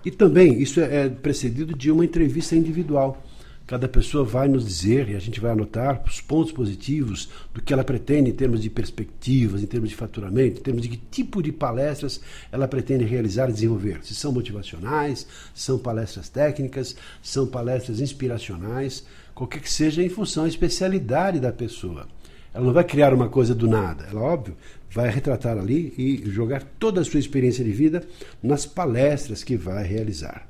E 0.04 0.10
também 0.10 0.60
isso 0.60 0.80
é 0.80 1.08
precedido 1.08 1.74
de 1.74 1.90
uma 1.90 2.04
entrevista 2.04 2.54
individual. 2.54 3.22
Cada 3.66 3.88
pessoa 3.88 4.24
vai 4.24 4.48
nos 4.48 4.66
dizer, 4.66 5.08
e 5.08 5.16
a 5.16 5.20
gente 5.20 5.40
vai 5.40 5.52
anotar, 5.52 6.02
os 6.04 6.20
pontos 6.20 6.52
positivos 6.52 7.30
do 7.54 7.62
que 7.62 7.72
ela 7.72 7.84
pretende 7.84 8.28
em 8.28 8.34
termos 8.34 8.60
de 8.60 8.68
perspectivas, 8.68 9.62
em 9.62 9.66
termos 9.66 9.88
de 9.88 9.94
faturamento, 9.96 10.58
em 10.58 10.62
termos 10.62 10.82
de 10.82 10.88
que 10.88 10.96
tipo 10.96 11.40
de 11.40 11.52
palestras 11.52 12.20
ela 12.50 12.68
pretende 12.68 13.04
realizar 13.04 13.48
e 13.48 13.52
desenvolver. 13.52 14.00
Se 14.02 14.14
são 14.14 14.32
motivacionais, 14.32 15.26
são 15.54 15.78
palestras 15.78 16.28
técnicas, 16.28 16.94
são 17.22 17.46
palestras 17.46 18.00
inspiracionais, 18.00 19.06
qualquer 19.42 19.60
que 19.60 19.72
seja 19.72 20.02
em 20.04 20.08
função 20.08 20.44
da 20.44 20.48
especialidade 20.48 21.40
da 21.40 21.52
pessoa. 21.52 22.06
Ela 22.54 22.64
não 22.64 22.72
vai 22.72 22.84
criar 22.84 23.12
uma 23.12 23.28
coisa 23.28 23.52
do 23.54 23.66
nada, 23.66 24.06
ela, 24.08 24.20
óbvio, 24.20 24.56
vai 24.88 25.10
retratar 25.10 25.58
ali 25.58 25.92
e 25.98 26.30
jogar 26.30 26.62
toda 26.78 27.00
a 27.00 27.04
sua 27.04 27.18
experiência 27.18 27.64
de 27.64 27.72
vida 27.72 28.04
nas 28.40 28.66
palestras 28.66 29.42
que 29.42 29.56
vai 29.56 29.84
realizar. 29.84 30.46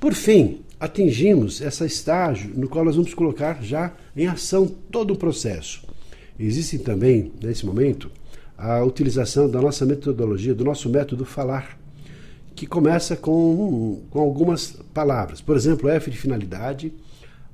Por 0.00 0.14
fim, 0.14 0.62
atingimos 0.80 1.60
esse 1.60 1.84
estágio 1.84 2.50
no 2.56 2.68
qual 2.68 2.84
nós 2.84 2.96
vamos 2.96 3.14
colocar 3.14 3.62
já 3.62 3.92
em 4.16 4.26
ação 4.26 4.66
todo 4.66 5.12
o 5.12 5.16
processo. 5.16 5.86
Existe 6.40 6.78
também, 6.78 7.30
nesse 7.40 7.64
momento, 7.64 8.10
a 8.56 8.82
utilização 8.82 9.48
da 9.48 9.60
nossa 9.60 9.86
metodologia, 9.86 10.54
do 10.54 10.64
nosso 10.64 10.88
método 10.88 11.24
falar, 11.24 11.78
que 12.56 12.66
começa 12.66 13.16
com, 13.16 14.02
com 14.10 14.18
algumas 14.18 14.72
palavras. 14.92 15.40
Por 15.40 15.56
exemplo, 15.56 15.88
F 15.88 16.10
de 16.10 16.16
finalidade, 16.16 16.92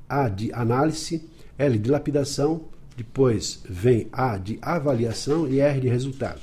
A 0.09 0.29
de 0.29 0.53
análise, 0.53 1.23
L 1.59 1.79
de 1.79 1.91
lapidação, 1.91 2.63
depois 2.97 3.63
vem 3.69 4.07
A 4.13 4.37
de 4.37 4.59
avaliação 4.63 5.49
e 5.49 5.61
R 5.61 5.81
de 5.81 5.89
resultado. 5.89 6.41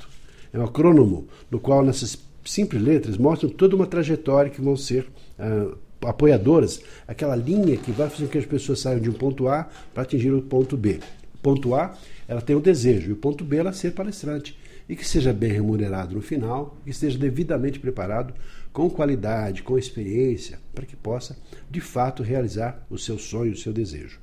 É 0.53 0.59
um 0.59 0.65
acrônomo 0.65 1.27
no 1.49 1.59
qual 1.59 1.83
nessas 1.83 2.17
simples 2.43 2.81
letras 2.81 3.17
mostram 3.17 3.49
toda 3.49 3.75
uma 3.75 3.87
trajetória 3.87 4.51
que 4.51 4.61
vão 4.61 4.75
ser 4.75 5.07
uh, 5.39 5.77
apoiadoras, 6.01 6.81
aquela 7.07 7.35
linha 7.35 7.77
que 7.77 7.91
vai 7.91 8.09
fazer 8.09 8.25
com 8.25 8.31
que 8.31 8.37
as 8.37 8.45
pessoas 8.45 8.79
saiam 8.79 8.99
de 8.99 9.09
um 9.09 9.13
ponto 9.13 9.47
A 9.47 9.69
para 9.93 10.03
atingir 10.03 10.31
o 10.31 10.41
ponto 10.41 10.75
B. 10.75 10.99
O 11.35 11.37
ponto 11.41 11.75
A, 11.75 11.95
ela 12.27 12.41
tem 12.41 12.55
o 12.55 12.59
desejo, 12.59 13.09
e 13.09 13.13
o 13.13 13.17
ponto 13.17 13.43
B, 13.43 13.57
ela 13.57 13.73
ser 13.73 13.93
palestrante. 13.93 14.57
E 14.89 14.95
que 14.95 15.07
seja 15.07 15.31
bem 15.31 15.51
remunerado 15.51 16.15
no 16.15 16.21
final, 16.21 16.77
que 16.83 16.89
esteja 16.89 17.17
devidamente 17.17 17.79
preparado, 17.79 18.33
com 18.71 18.89
qualidade, 18.89 19.63
com 19.63 19.77
experiência, 19.77 20.59
para 20.73 20.85
que 20.85 20.95
possa, 20.95 21.37
de 21.69 21.81
fato, 21.81 22.23
realizar 22.23 22.85
o 22.89 22.97
seu 22.97 23.17
sonho, 23.17 23.53
o 23.53 23.57
seu 23.57 23.73
desejo. 23.73 24.19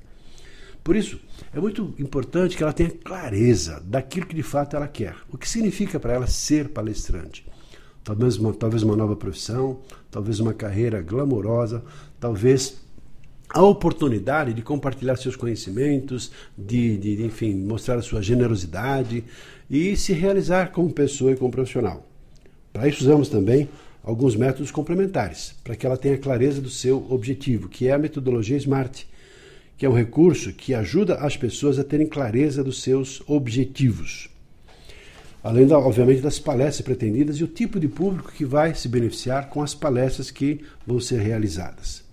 Por 0.83 0.95
isso, 0.95 1.19
é 1.53 1.59
muito 1.59 1.93
importante 1.99 2.57
que 2.57 2.63
ela 2.63 2.73
tenha 2.73 2.89
clareza 2.89 3.81
daquilo 3.85 4.25
que 4.25 4.35
de 4.35 4.43
fato 4.43 4.75
ela 4.75 4.87
quer. 4.87 5.15
O 5.31 5.37
que 5.37 5.47
significa 5.47 5.99
para 5.99 6.13
ela 6.13 6.27
ser 6.27 6.69
palestrante? 6.69 7.45
talvez 8.03 8.37
uma, 8.37 8.53
talvez 8.53 8.83
uma 8.83 8.95
nova 8.95 9.15
profissão, 9.15 9.79
talvez 10.09 10.39
uma 10.39 10.53
carreira 10.53 11.01
glamourosa, 11.01 11.83
talvez 12.19 12.81
a 13.49 13.63
oportunidade 13.63 14.53
de 14.53 14.61
compartilhar 14.61 15.15
seus 15.15 15.35
conhecimentos, 15.35 16.31
de, 16.57 16.97
de, 16.97 17.23
enfim, 17.23 17.53
mostrar 17.55 17.97
a 17.97 18.01
sua 18.01 18.21
generosidade 18.21 19.23
e 19.69 19.95
se 19.95 20.13
realizar 20.13 20.71
como 20.71 20.91
pessoa 20.91 21.31
e 21.31 21.35
como 21.35 21.51
profissional. 21.51 22.05
Para 22.71 22.87
isso 22.87 23.01
usamos 23.01 23.29
também 23.29 23.69
alguns 24.09 24.35
métodos 24.35 24.71
complementares, 24.71 25.55
para 25.63 25.75
que 25.75 25.85
ela 25.85 25.97
tenha 25.97 26.17
clareza 26.17 26.61
do 26.61 26.69
seu 26.69 27.05
objetivo, 27.09 27.69
que 27.69 27.87
é 27.87 27.93
a 27.93 27.97
metodologia 27.97 28.57
SMART, 28.57 29.05
que 29.77 29.85
é 29.85 29.89
um 29.89 29.93
recurso 29.93 30.51
que 30.51 30.73
ajuda 30.73 31.15
as 31.15 31.37
pessoas 31.37 31.79
a 31.79 31.83
terem 31.83 32.07
clareza 32.07 32.63
dos 32.63 32.81
seus 32.81 33.21
objetivos 33.27 34.29
além, 35.43 35.65
da, 35.65 35.77
obviamente, 35.77 36.21
das 36.21 36.39
palestras 36.39 36.81
pretendidas 36.81 37.37
e 37.37 37.43
o 37.43 37.47
tipo 37.47 37.79
de 37.79 37.87
público 37.87 38.31
que 38.31 38.45
vai 38.45 38.75
se 38.75 38.87
beneficiar 38.87 39.49
com 39.49 39.61
as 39.61 39.73
palestras 39.73 40.29
que 40.29 40.61
vão 40.85 40.99
ser 40.99 41.21
realizadas. 41.21 42.03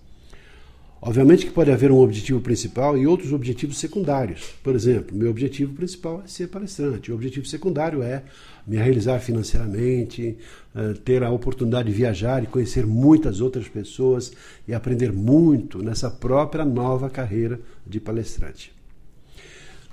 Obviamente 0.99 1.45
que 1.45 1.51
pode 1.51 1.71
haver 1.71 1.91
um 1.91 1.99
objetivo 1.99 2.41
principal 2.41 2.97
e 2.97 3.05
outros 3.05 3.31
objetivos 3.31 3.77
secundários. 3.77 4.55
Por 4.63 4.73
exemplo, 4.73 5.15
meu 5.15 5.29
objetivo 5.29 5.73
principal 5.73 6.23
é 6.25 6.27
ser 6.27 6.47
palestrante. 6.47 7.11
O 7.11 7.15
objetivo 7.15 7.45
secundário 7.45 8.01
é 8.01 8.23
me 8.65 8.77
realizar 8.77 9.19
financeiramente, 9.19 10.37
eh, 10.75 10.93
ter 11.05 11.23
a 11.23 11.29
oportunidade 11.29 11.89
de 11.89 11.95
viajar 11.95 12.43
e 12.43 12.47
conhecer 12.47 12.85
muitas 12.85 13.41
outras 13.41 13.67
pessoas 13.67 14.33
e 14.67 14.73
aprender 14.73 15.13
muito 15.13 15.83
nessa 15.83 16.09
própria 16.09 16.65
nova 16.65 17.09
carreira 17.09 17.59
de 17.85 17.99
palestrante. 17.99 18.73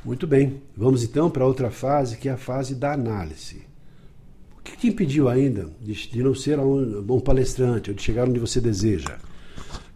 Muito 0.03 0.27
bem, 0.27 0.63
vamos 0.77 1.03
então 1.05 1.31
para 1.31 1.47
outra 1.47 1.71
fase, 1.71 2.17
que 2.17 2.29
é 2.29 2.33
a 2.33 2.37
fase 2.39 2.75
da 2.75 2.93
análise. 2.93 3.63
O 4.59 4.63
que 4.63 4.77
te 4.77 4.89
impediu 4.89 5.29
ainda 5.29 5.69
de, 5.81 6.23
não 6.23 6.35
ser 6.35 6.59
um 6.59 7.03
bom 7.03 7.21
palestrante 7.21 7.91
ou 7.91 7.97
de 7.97 8.03
chegar 8.03 8.27
onde 8.27 8.41
você 8.41 8.59
deseja? 8.61 9.19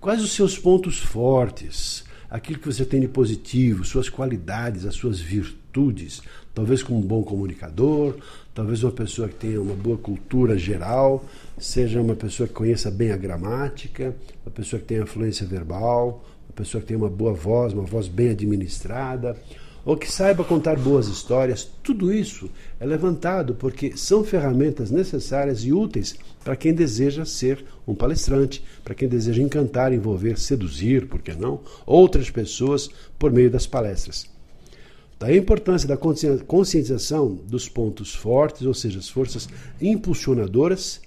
Quais 0.01 0.23
os 0.23 0.31
seus 0.31 0.57
pontos 0.57 1.01
fortes? 1.01 2.05
Aquilo 2.31 2.61
que 2.61 2.73
você 2.73 2.85
tem 2.85 3.01
de 3.01 3.09
positivo, 3.09 3.85
suas 3.85 4.09
qualidades, 4.09 4.87
as 4.87 4.95
suas 4.95 5.19
virtudes, 5.19 6.23
talvez 6.55 6.85
como 6.85 7.01
um 7.01 7.03
bom 7.03 7.25
comunicador, 7.25 8.15
talvez 8.55 8.85
uma 8.85 8.93
pessoa 8.93 9.29
que 9.29 9.35
tenha 9.35 9.61
uma 9.61 9.75
boa 9.75 9.99
cultura 9.99 10.57
geral, 10.57 11.25
seja 11.59 12.01
uma 12.01 12.15
pessoa 12.15 12.47
que 12.47 12.55
conheça 12.55 12.93
bem 12.93 13.11
a 13.11 13.17
gramática, 13.17 14.15
uma 14.47 14.53
pessoa 14.53 14.79
que 14.79 14.87
tenha 14.87 15.05
fluência 15.05 15.45
verbal, 15.45 16.25
uma 16.49 16.55
pessoa 16.55 16.81
que 16.81 16.87
tenha 16.87 16.99
uma 16.99 17.11
boa 17.11 17.33
voz, 17.33 17.73
uma 17.73 17.83
voz 17.83 18.07
bem 18.07 18.31
administrada, 18.31 19.37
ou 19.89 19.97
que 19.97 20.13
saiba 20.13 20.45
contar 20.45 20.79
boas 20.79 21.09
histórias, 21.09 21.67
tudo 21.83 22.13
isso 22.13 22.51
é 22.79 22.85
levantado 22.85 23.55
porque 23.55 23.97
são 23.97 24.23
ferramentas 24.23 24.91
necessárias 24.91 25.65
e 25.65 25.73
úteis 25.73 26.15
para 26.45 26.55
quem 26.55 26.75
deseja 26.75 27.25
ser 27.25 27.65
um 27.87 27.95
palestrante, 27.95 28.63
para 28.85 28.95
quem 28.95 29.09
deseja 29.09 29.43
encantar, 29.43 29.91
envolver, 29.91 30.39
seduzir, 30.39 31.07
por 31.07 31.23
que 31.23 31.33
não, 31.33 31.63
outras 31.87 32.31
pessoas 32.31 32.91
por 33.19 33.33
meio 33.33 33.51
das 33.51 33.67
palestras. 33.67 34.27
Daí 35.19 35.37
a 35.37 35.39
importância 35.39 35.89
da 35.89 35.97
conscientização 35.97 37.39
dos 37.49 37.67
pontos 37.67 38.15
fortes, 38.15 38.67
ou 38.67 38.75
seja, 38.75 38.99
as 38.99 39.09
forças 39.09 39.49
impulsionadoras, 39.81 41.01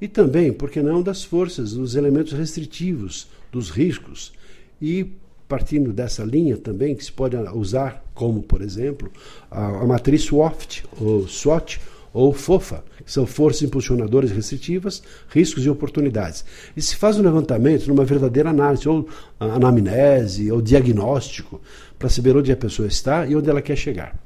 e 0.00 0.08
também, 0.08 0.50
por 0.50 0.70
que 0.70 0.80
não, 0.80 1.02
das 1.02 1.22
forças, 1.22 1.74
dos 1.74 1.94
elementos 1.94 2.32
restritivos, 2.32 3.28
dos 3.52 3.68
riscos, 3.68 4.32
e 4.80 5.12
partindo 5.54 5.92
dessa 5.92 6.24
linha 6.24 6.56
também, 6.56 6.96
que 6.96 7.04
se 7.04 7.12
pode 7.12 7.36
usar 7.36 8.04
como, 8.12 8.42
por 8.42 8.60
exemplo, 8.60 9.08
a, 9.48 9.82
a 9.82 9.86
matriz 9.86 10.22
SWOT, 10.22 10.84
ou 11.00 11.28
SWOT, 11.28 11.80
ou 12.12 12.32
FOFA, 12.32 12.82
que 13.06 13.12
são 13.12 13.24
forças 13.24 13.62
impulsionadoras 13.62 14.32
restritivas, 14.32 15.00
riscos 15.28 15.64
e 15.64 15.70
oportunidades. 15.70 16.44
E 16.76 16.82
se 16.82 16.96
faz 16.96 17.20
um 17.20 17.22
levantamento 17.22 17.86
numa 17.86 18.04
verdadeira 18.04 18.50
análise, 18.50 18.88
ou 18.88 19.08
anamnese, 19.38 20.50
ou 20.50 20.60
diagnóstico, 20.60 21.60
para 22.00 22.08
saber 22.08 22.36
onde 22.36 22.50
a 22.50 22.56
pessoa 22.56 22.88
está 22.88 23.24
e 23.24 23.36
onde 23.36 23.48
ela 23.48 23.62
quer 23.62 23.76
chegar. 23.76 24.18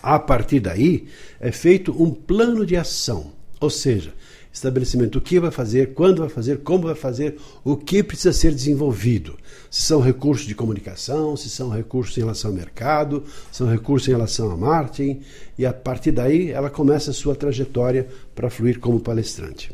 A 0.00 0.20
partir 0.20 0.60
daí, 0.60 1.08
é 1.40 1.50
feito 1.50 1.90
um 2.00 2.12
plano 2.12 2.64
de 2.64 2.76
ação, 2.76 3.32
ou 3.60 3.70
seja, 3.70 4.14
estabelecimento 4.52 5.12
do 5.12 5.20
que 5.20 5.38
vai 5.38 5.50
fazer, 5.50 5.92
quando 5.94 6.20
vai 6.20 6.28
fazer, 6.28 6.58
como 6.58 6.86
vai 6.86 6.94
fazer, 6.94 7.38
o 7.64 7.76
que 7.76 8.02
precisa 8.02 8.32
ser 8.32 8.54
desenvolvido. 8.54 9.36
Se 9.70 9.82
são 9.82 10.00
recursos 10.00 10.46
de 10.46 10.54
comunicação, 10.54 11.36
se 11.36 11.48
são 11.50 11.70
recursos 11.70 12.16
em 12.16 12.20
relação 12.20 12.50
ao 12.50 12.56
mercado, 12.56 13.24
se 13.50 13.58
são 13.58 13.68
recursos 13.68 14.08
em 14.08 14.12
relação 14.12 14.50
a 14.50 14.56
marketing, 14.56 15.20
e 15.58 15.66
a 15.66 15.72
partir 15.72 16.12
daí 16.12 16.50
ela 16.50 16.70
começa 16.70 17.10
a 17.10 17.14
sua 17.14 17.34
trajetória 17.34 18.08
para 18.34 18.50
fluir 18.50 18.80
como 18.80 19.00
palestrante. 19.00 19.70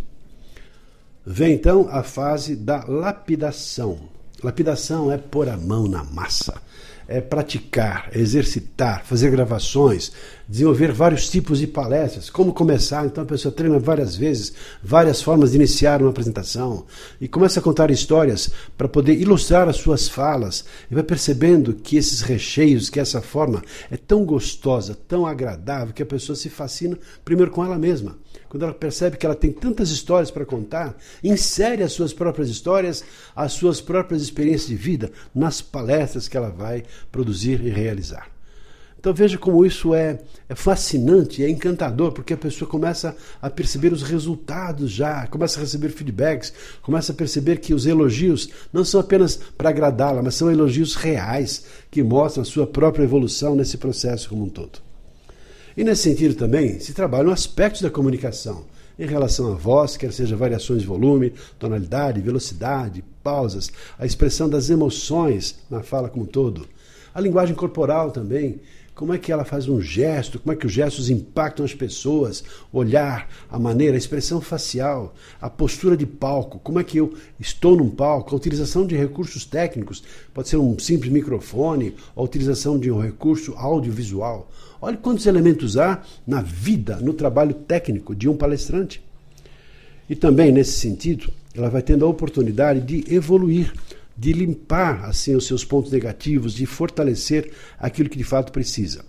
Vem 1.27 1.55
então 1.55 1.89
a 1.91 2.03
fase 2.03 2.55
da 2.55 2.85
lapidação. 2.85 3.99
Lapidação 4.43 5.11
é 5.11 5.17
pôr 5.17 5.49
a 5.49 5.57
mão 5.57 5.89
na 5.89 6.05
massa 6.05 6.61
é, 7.07 7.21
praticar, 7.21 8.11
exercitar, 8.15 9.05
fazer 9.05 9.31
gravações, 9.31 10.13
desenvolver 10.49 10.93
vários 10.93 11.29
tipos 11.29 11.59
de 11.59 11.67
palestras, 11.67 12.31
como 12.31 12.53
começar. 12.53 13.07
Então 13.07 13.25
a 13.25 13.27
pessoa 13.27 13.53
treina 13.53 13.79
várias 13.79 14.17
vezes, 14.17 14.53
várias 14.83 15.23
formas 15.23 15.51
de 15.51 15.57
iniciar 15.57 16.01
uma 16.01 16.11
apresentação 16.11 16.87
e 17.21 17.29
começa 17.29 17.61
a 17.61 17.63
contar 17.63 17.91
histórias 17.91 18.51
para 18.77 18.89
poder 18.89 19.21
ilustrar 19.21 19.69
as 19.69 19.77
suas 19.77 20.09
falas 20.09 20.65
e 20.91 20.95
vai 20.95 21.03
percebendo 21.03 21.75
que 21.75 21.97
esses 21.97 22.21
recheios, 22.21 22.91
que 22.91 23.01
essa 23.01 23.21
forma 23.21 23.63
é 23.91 23.97
tão 23.97 24.25
gostosa, 24.25 24.97
tão 25.09 25.27
agradável 25.27 25.95
que 25.95 26.03
a 26.03 26.07
pessoa 26.07 26.37
se 26.37 26.49
fascina 26.49 26.99
primeiro 27.25 27.51
com 27.51 27.65
ela 27.65 27.79
mesma 27.79 28.24
quando 28.55 28.63
ela 28.63 28.73
percebe 28.73 29.17
que 29.17 29.27
ela 29.27 29.35
tem 29.35 29.51
tantas 29.51 29.91
histórias 29.91 30.31
para 30.31 30.47
contar, 30.47 30.97
insere 31.25 31.83
as 31.83 31.91
suas 31.91 32.13
próprias 32.13 32.49
histórias, 32.49 33.03
as 33.35 33.51
suas 33.51 33.81
próprias 33.81 34.23
experiências 34.23 34.69
de 34.69 34.77
vida 34.77 35.11
nas 35.35 35.61
palestras 35.61 36.29
que 36.29 36.37
ela 36.37 36.51
vai 36.51 36.85
produzir 37.11 37.61
e 37.67 37.69
realizar. 37.69 38.29
Então 38.97 39.13
veja 39.13 39.37
como 39.37 39.67
isso 39.67 39.93
é, 39.93 40.21
é 40.49 40.55
fascinante, 40.55 41.43
é 41.43 41.51
encantador, 41.51 42.13
porque 42.13 42.33
a 42.33 42.37
pessoa 42.37 42.71
começa 42.71 43.17
a 43.43 43.51
perceber 43.51 43.93
os 43.93 44.05
resultados 44.05 44.89
já, 44.93 45.27
começa 45.27 45.59
a 45.59 45.63
receber 45.63 45.89
feedbacks, 45.89 46.53
começa 46.81 47.11
a 47.11 47.15
perceber 47.17 47.57
que 47.57 47.75
os 47.75 47.87
elogios 47.87 48.49
não 48.73 48.85
são 48.85 49.01
apenas 49.01 49.35
para 49.35 49.71
agradá-la, 49.71 50.23
mas 50.23 50.37
são 50.37 50.49
elogios 50.49 50.95
reais 50.95 51.65
que 51.91 52.05
mostram 52.05 52.43
a 52.43 52.47
sua 52.47 52.69
própria 52.69 53.03
evolução 53.03 53.57
nesse 53.57 53.79
processo 53.79 54.29
como 54.29 54.45
um 54.45 54.49
todo. 54.49 54.94
E 55.77 55.83
nesse 55.83 56.03
sentido 56.03 56.35
também 56.35 56.79
se 56.79 56.93
trabalham 56.93 57.33
aspectos 57.33 57.83
da 57.83 57.91
comunicação 57.91 58.65
em 58.99 59.07
relação 59.07 59.53
à 59.53 59.57
voz, 59.57 59.97
quer 59.97 60.13
seja 60.13 60.37
variações 60.37 60.83
de 60.83 60.87
volume, 60.87 61.33
tonalidade, 61.59 62.21
velocidade, 62.21 63.03
pausas, 63.25 63.71
a 63.99 64.07
expressão 64.07 64.49
das 64.49 64.71
emoções 64.71 65.59
na 65.69 65.83
fala 65.83 66.09
como 66.09 66.25
um 66.25 66.29
todo, 66.29 66.69
a 67.13 67.21
linguagem 67.21 67.57
corporal 67.57 68.13
também, 68.13 68.61
como 68.95 69.13
é 69.13 69.19
que 69.19 69.33
ela 69.33 69.45
faz 69.45 69.69
um 69.69 69.81
gesto, 69.81 70.39
como 70.39 70.53
é 70.53 70.57
que 70.57 70.67
os 70.67 70.73
gestos 70.73 71.11
impactam 71.11 71.65
as 71.65 71.75
pessoas, 71.75 72.45
olhar, 72.73 73.29
a 73.51 73.59
maneira, 73.59 73.97
a 73.97 73.99
expressão 73.99 74.41
facial, 74.41 75.15
a 75.41 75.51
postura 75.51 75.97
de 75.97 76.07
palco, 76.07 76.61
como 76.61 76.79
é 76.79 76.85
que 76.85 76.99
eu 76.99 77.13
estou 77.39 77.77
num 77.77 77.91
palco, 77.91 78.35
a 78.35 78.39
utilização 78.39 78.87
de 78.87 78.97
recursos 78.97 79.45
técnicos, 79.45 80.05
pode 80.33 80.49
ser 80.49 80.59
um 80.59 80.79
simples 80.79 81.13
microfone, 81.13 81.95
a 82.15 82.23
utilização 82.23 82.79
de 82.79 82.91
um 82.91 83.01
recurso 83.01 83.55
audiovisual. 83.57 84.49
Olha 84.81 84.97
quantos 84.97 85.27
elementos 85.27 85.77
há 85.77 86.03
na 86.27 86.41
vida, 86.41 86.97
no 86.97 87.15
trabalho 87.15 87.55
técnico 87.55 88.15
de 88.15 88.29
um 88.29 88.37
palestrante. 88.37 89.03
E 90.09 90.15
também, 90.15 90.53
nesse 90.53 90.73
sentido, 90.73 91.33
ela 91.55 91.71
vai 91.71 91.83
tendo 91.83 92.05
a 92.05 92.09
oportunidade 92.09 92.81
de 92.81 93.13
evoluir, 93.13 93.73
de 94.17 94.33
limpar 94.33 95.05
assim 95.05 95.35
os 95.35 95.47
seus 95.47 95.65
pontos 95.65 95.91
negativos, 95.91 96.53
de 96.53 96.67
fortalecer 96.67 97.51
aquilo 97.79 98.09
que 98.09 98.19
de 98.19 98.25
fato 98.25 98.53
precisa. 98.53 99.05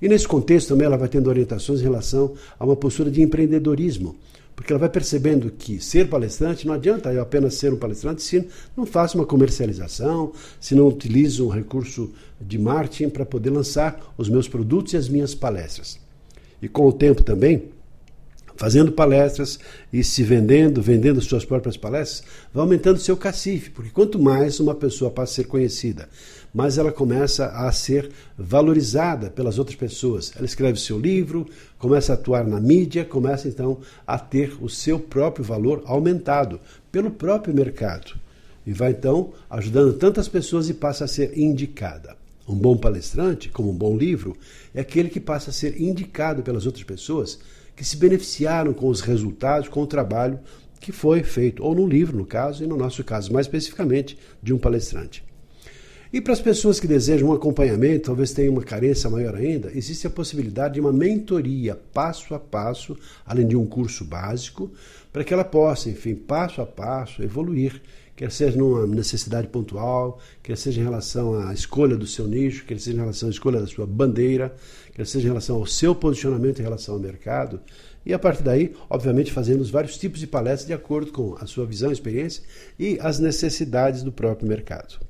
E 0.00 0.08
nesse 0.08 0.26
contexto 0.26 0.68
também 0.68 0.86
ela 0.86 0.96
vai 0.96 1.08
tendo 1.08 1.28
orientações 1.28 1.80
em 1.80 1.84
relação 1.84 2.34
a 2.58 2.64
uma 2.64 2.76
postura 2.76 3.10
de 3.10 3.20
empreendedorismo, 3.20 4.16
porque 4.56 4.72
ela 4.72 4.80
vai 4.80 4.88
percebendo 4.88 5.50
que 5.50 5.82
ser 5.82 6.08
palestrante 6.08 6.66
não 6.66 6.74
adianta 6.74 7.12
eu 7.12 7.22
apenas 7.22 7.54
ser 7.54 7.72
um 7.72 7.76
palestrante 7.76 8.22
se 8.22 8.46
não 8.76 8.86
faço 8.86 9.16
uma 9.18 9.26
comercialização, 9.26 10.32
se 10.60 10.74
não 10.74 10.88
utilizo 10.88 11.46
um 11.46 11.50
recurso 11.50 12.10
de 12.40 12.58
marketing 12.58 13.10
para 13.10 13.26
poder 13.26 13.50
lançar 13.50 14.14
os 14.16 14.28
meus 14.28 14.48
produtos 14.48 14.92
e 14.92 14.96
as 14.96 15.08
minhas 15.08 15.34
palestras. 15.34 15.98
E 16.62 16.68
com 16.68 16.86
o 16.86 16.92
tempo 16.92 17.22
também, 17.22 17.70
fazendo 18.60 18.92
palestras 18.92 19.58
e 19.90 20.04
se 20.04 20.22
vendendo, 20.22 20.82
vendendo 20.82 21.18
suas 21.22 21.46
próprias 21.46 21.78
palestras, 21.78 22.22
vai 22.52 22.62
aumentando 22.62 22.98
seu 22.98 23.16
cacife, 23.16 23.70
porque 23.70 23.88
quanto 23.88 24.18
mais 24.18 24.60
uma 24.60 24.74
pessoa 24.74 25.10
passa 25.10 25.32
a 25.32 25.34
ser 25.36 25.44
conhecida, 25.46 26.10
mais 26.52 26.76
ela 26.76 26.92
começa 26.92 27.46
a 27.46 27.72
ser 27.72 28.10
valorizada 28.36 29.30
pelas 29.30 29.58
outras 29.58 29.78
pessoas. 29.78 30.34
Ela 30.36 30.44
escreve 30.44 30.78
seu 30.78 30.98
livro, 30.98 31.46
começa 31.78 32.12
a 32.12 32.16
atuar 32.16 32.46
na 32.46 32.60
mídia, 32.60 33.02
começa 33.02 33.48
então 33.48 33.78
a 34.06 34.18
ter 34.18 34.54
o 34.60 34.68
seu 34.68 34.98
próprio 34.98 35.42
valor 35.42 35.82
aumentado 35.86 36.60
pelo 36.92 37.10
próprio 37.10 37.54
mercado. 37.54 38.12
E 38.66 38.74
vai 38.74 38.90
então 38.90 39.32
ajudando 39.48 39.94
tantas 39.94 40.28
pessoas 40.28 40.68
e 40.68 40.74
passa 40.74 41.06
a 41.06 41.08
ser 41.08 41.38
indicada. 41.38 42.14
Um 42.46 42.56
bom 42.56 42.76
palestrante, 42.76 43.48
como 43.48 43.70
um 43.70 43.74
bom 43.74 43.96
livro, 43.96 44.36
é 44.74 44.82
aquele 44.82 45.08
que 45.08 45.20
passa 45.20 45.48
a 45.48 45.52
ser 45.52 45.80
indicado 45.80 46.42
pelas 46.42 46.66
outras 46.66 46.84
pessoas 46.84 47.38
que 47.80 47.86
se 47.86 47.96
beneficiaram 47.96 48.74
com 48.74 48.88
os 48.88 49.00
resultados, 49.00 49.66
com 49.66 49.80
o 49.80 49.86
trabalho 49.86 50.38
que 50.78 50.92
foi 50.92 51.22
feito, 51.22 51.64
ou 51.64 51.74
no 51.74 51.86
livro, 51.86 52.14
no 52.14 52.26
caso, 52.26 52.62
e 52.62 52.66
no 52.66 52.76
nosso 52.76 53.02
caso, 53.02 53.32
mais 53.32 53.46
especificamente, 53.46 54.18
de 54.42 54.52
um 54.52 54.58
palestrante. 54.58 55.24
E 56.12 56.20
para 56.20 56.34
as 56.34 56.42
pessoas 56.42 56.78
que 56.78 56.86
desejam 56.86 57.30
um 57.30 57.32
acompanhamento, 57.32 58.04
talvez 58.04 58.34
tenham 58.34 58.52
uma 58.52 58.62
carência 58.62 59.08
maior 59.08 59.34
ainda, 59.34 59.72
existe 59.74 60.06
a 60.06 60.10
possibilidade 60.10 60.74
de 60.74 60.80
uma 60.80 60.92
mentoria 60.92 61.74
passo 61.74 62.34
a 62.34 62.38
passo, 62.38 62.98
além 63.24 63.48
de 63.48 63.56
um 63.56 63.64
curso 63.64 64.04
básico, 64.04 64.70
para 65.10 65.24
que 65.24 65.32
ela 65.32 65.42
possa, 65.42 65.88
enfim, 65.88 66.14
passo 66.14 66.60
a 66.60 66.66
passo, 66.66 67.22
evoluir 67.22 67.80
quer 68.20 68.30
seja 68.30 68.54
numa 68.58 68.86
necessidade 68.86 69.48
pontual, 69.48 70.18
quer 70.42 70.54
seja 70.54 70.78
em 70.78 70.84
relação 70.84 71.40
à 71.40 71.54
escolha 71.54 71.96
do 71.96 72.06
seu 72.06 72.28
nicho, 72.28 72.66
quer 72.66 72.78
seja 72.78 72.98
em 72.98 73.00
relação 73.00 73.30
à 73.30 73.32
escolha 73.32 73.58
da 73.58 73.66
sua 73.66 73.86
bandeira, 73.86 74.54
quer 74.92 75.06
seja 75.06 75.24
em 75.24 75.30
relação 75.30 75.56
ao 75.56 75.64
seu 75.64 75.94
posicionamento 75.94 76.58
em 76.58 76.62
relação 76.62 76.96
ao 76.96 77.00
mercado. 77.00 77.62
E 78.04 78.12
a 78.12 78.18
partir 78.18 78.42
daí, 78.42 78.74
obviamente, 78.90 79.32
fazemos 79.32 79.70
vários 79.70 79.96
tipos 79.96 80.20
de 80.20 80.26
palestras 80.26 80.66
de 80.66 80.74
acordo 80.74 81.10
com 81.10 81.34
a 81.40 81.46
sua 81.46 81.64
visão, 81.64 81.90
experiência 81.90 82.42
e 82.78 82.98
as 83.00 83.18
necessidades 83.18 84.02
do 84.02 84.12
próprio 84.12 84.46
mercado. 84.46 85.09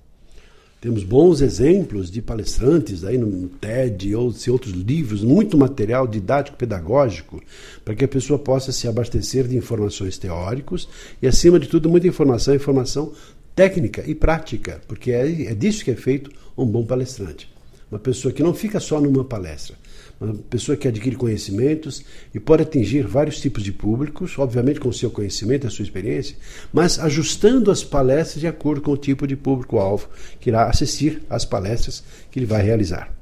Temos 0.80 1.04
bons 1.04 1.42
exemplos 1.42 2.10
de 2.10 2.22
palestrantes 2.22 3.04
aí 3.04 3.18
no 3.18 3.48
TED 3.48 4.14
ou 4.14 4.32
em 4.32 4.50
outros 4.50 4.72
livros, 4.72 5.22
muito 5.22 5.58
material 5.58 6.06
didático 6.06 6.56
pedagógico 6.56 7.42
para 7.84 7.94
que 7.94 8.02
a 8.02 8.08
pessoa 8.08 8.38
possa 8.38 8.72
se 8.72 8.88
abastecer 8.88 9.46
de 9.46 9.58
informações 9.58 10.16
teóricos 10.16 10.88
e 11.20 11.26
acima 11.26 11.60
de 11.60 11.68
tudo 11.68 11.90
muita 11.90 12.08
informação, 12.08 12.54
informação 12.54 13.12
técnica 13.54 14.02
e 14.06 14.14
prática, 14.14 14.80
porque 14.88 15.10
é, 15.10 15.50
é 15.50 15.54
disso 15.54 15.84
que 15.84 15.90
é 15.90 15.96
feito 15.96 16.30
um 16.56 16.64
bom 16.64 16.86
palestrante. 16.86 17.52
Uma 17.90 17.98
pessoa 17.98 18.32
que 18.32 18.42
não 18.42 18.54
fica 18.54 18.80
só 18.80 18.98
numa 19.02 19.24
palestra, 19.24 19.76
uma 20.20 20.34
pessoa 20.34 20.76
que 20.76 20.86
adquire 20.86 21.16
conhecimentos 21.16 22.04
e 22.34 22.38
pode 22.38 22.62
atingir 22.62 23.06
vários 23.06 23.40
tipos 23.40 23.62
de 23.62 23.72
públicos, 23.72 24.38
obviamente 24.38 24.78
com 24.78 24.90
o 24.90 24.92
seu 24.92 25.10
conhecimento, 25.10 25.66
a 25.66 25.70
sua 25.70 25.82
experiência, 25.82 26.36
mas 26.72 26.98
ajustando 26.98 27.70
as 27.70 27.82
palestras 27.82 28.40
de 28.40 28.46
acordo 28.46 28.82
com 28.82 28.92
o 28.92 28.96
tipo 28.96 29.26
de 29.26 29.34
público-alvo 29.34 30.08
que 30.38 30.50
irá 30.50 30.68
assistir 30.68 31.22
às 31.30 31.44
palestras 31.44 32.04
que 32.30 32.38
ele 32.38 32.46
vai 32.46 32.62
realizar. 32.62 33.12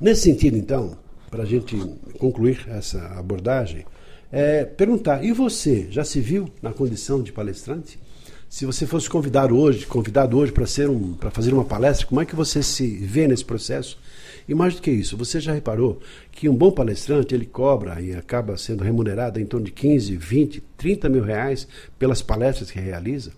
Nesse 0.00 0.22
sentido, 0.22 0.56
então, 0.56 0.96
para 1.30 1.42
a 1.42 1.46
gente 1.46 1.76
concluir 2.18 2.66
essa 2.68 2.98
abordagem, 3.18 3.84
é 4.32 4.64
perguntar: 4.64 5.22
e 5.22 5.32
você 5.32 5.86
já 5.90 6.04
se 6.04 6.20
viu 6.20 6.48
na 6.62 6.72
condição 6.72 7.22
de 7.22 7.32
palestrante? 7.32 7.98
Se 8.48 8.66
você 8.66 8.84
fosse 8.84 9.08
convidado 9.08 9.56
hoje, 9.56 9.86
convidado 9.86 10.36
hoje 10.36 10.50
para 10.50 10.66
ser 10.66 10.88
um, 10.88 11.12
para 11.12 11.30
fazer 11.30 11.54
uma 11.54 11.64
palestra, 11.64 12.06
como 12.06 12.20
é 12.20 12.24
que 12.24 12.34
você 12.34 12.62
se 12.62 12.96
vê 12.96 13.28
nesse 13.28 13.44
processo? 13.44 13.96
E 14.50 14.54
mais 14.54 14.74
do 14.74 14.82
que 14.82 14.90
isso, 14.90 15.16
você 15.16 15.38
já 15.38 15.52
reparou 15.52 16.00
que 16.32 16.48
um 16.48 16.56
bom 16.56 16.72
palestrante 16.72 17.32
ele 17.32 17.46
cobra 17.46 18.00
e 18.00 18.12
acaba 18.12 18.56
sendo 18.56 18.82
remunerado 18.82 19.38
em 19.38 19.46
torno 19.46 19.66
de 19.66 19.70
15, 19.70 20.16
20, 20.16 20.60
30 20.76 21.08
mil 21.08 21.22
reais 21.22 21.68
pelas 21.96 22.20
palestras 22.20 22.68
que 22.68 22.80
realiza? 22.80 23.30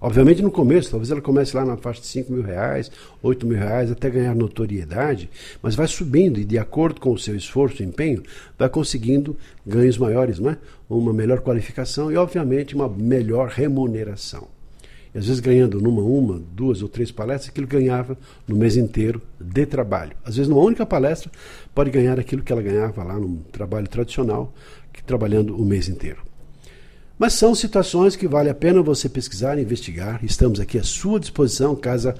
Obviamente 0.00 0.40
no 0.40 0.50
começo, 0.52 0.88
talvez 0.88 1.10
ela 1.10 1.20
comece 1.20 1.56
lá 1.56 1.64
na 1.64 1.76
faixa 1.76 2.00
de 2.00 2.06
5 2.06 2.32
mil 2.32 2.44
reais, 2.44 2.88
8 3.20 3.44
mil 3.48 3.58
reais, 3.58 3.90
até 3.90 4.08
ganhar 4.08 4.32
notoriedade, 4.32 5.28
mas 5.60 5.74
vai 5.74 5.88
subindo 5.88 6.38
e 6.38 6.44
de 6.44 6.56
acordo 6.56 7.00
com 7.00 7.10
o 7.10 7.18
seu 7.18 7.34
esforço 7.34 7.82
e 7.82 7.86
empenho, 7.86 8.22
vai 8.56 8.68
conseguindo 8.68 9.36
ganhos 9.66 9.98
maiores, 9.98 10.38
não 10.38 10.50
é? 10.50 10.58
uma 10.88 11.12
melhor 11.12 11.40
qualificação 11.40 12.12
e 12.12 12.16
obviamente 12.16 12.76
uma 12.76 12.88
melhor 12.88 13.48
remuneração. 13.48 14.46
E 15.14 15.18
às 15.18 15.26
vezes 15.26 15.40
ganhando 15.40 15.80
numa, 15.80 16.02
uma, 16.02 16.40
duas 16.52 16.82
ou 16.82 16.88
três 16.88 17.10
palestras, 17.10 17.50
aquilo 17.50 17.66
ganhava 17.66 18.16
no 18.46 18.56
mês 18.56 18.76
inteiro 18.76 19.20
de 19.40 19.66
trabalho. 19.66 20.12
Às 20.24 20.36
vezes 20.36 20.48
numa 20.48 20.62
única 20.62 20.86
palestra 20.86 21.30
pode 21.74 21.90
ganhar 21.90 22.18
aquilo 22.18 22.42
que 22.42 22.52
ela 22.52 22.62
ganhava 22.62 23.02
lá 23.02 23.18
num 23.18 23.38
trabalho 23.52 23.88
tradicional, 23.88 24.52
que, 24.92 25.02
trabalhando 25.02 25.56
o 25.56 25.64
mês 25.64 25.88
inteiro. 25.88 26.30
Mas 27.18 27.34
são 27.34 27.54
situações 27.54 28.16
que 28.16 28.26
vale 28.26 28.48
a 28.48 28.54
pena 28.54 28.80
você 28.80 29.06
pesquisar 29.06 29.58
e 29.58 29.62
investigar. 29.62 30.24
Estamos 30.24 30.58
aqui 30.58 30.78
à 30.78 30.82
sua 30.82 31.20
disposição, 31.20 31.76
caso, 31.76 32.14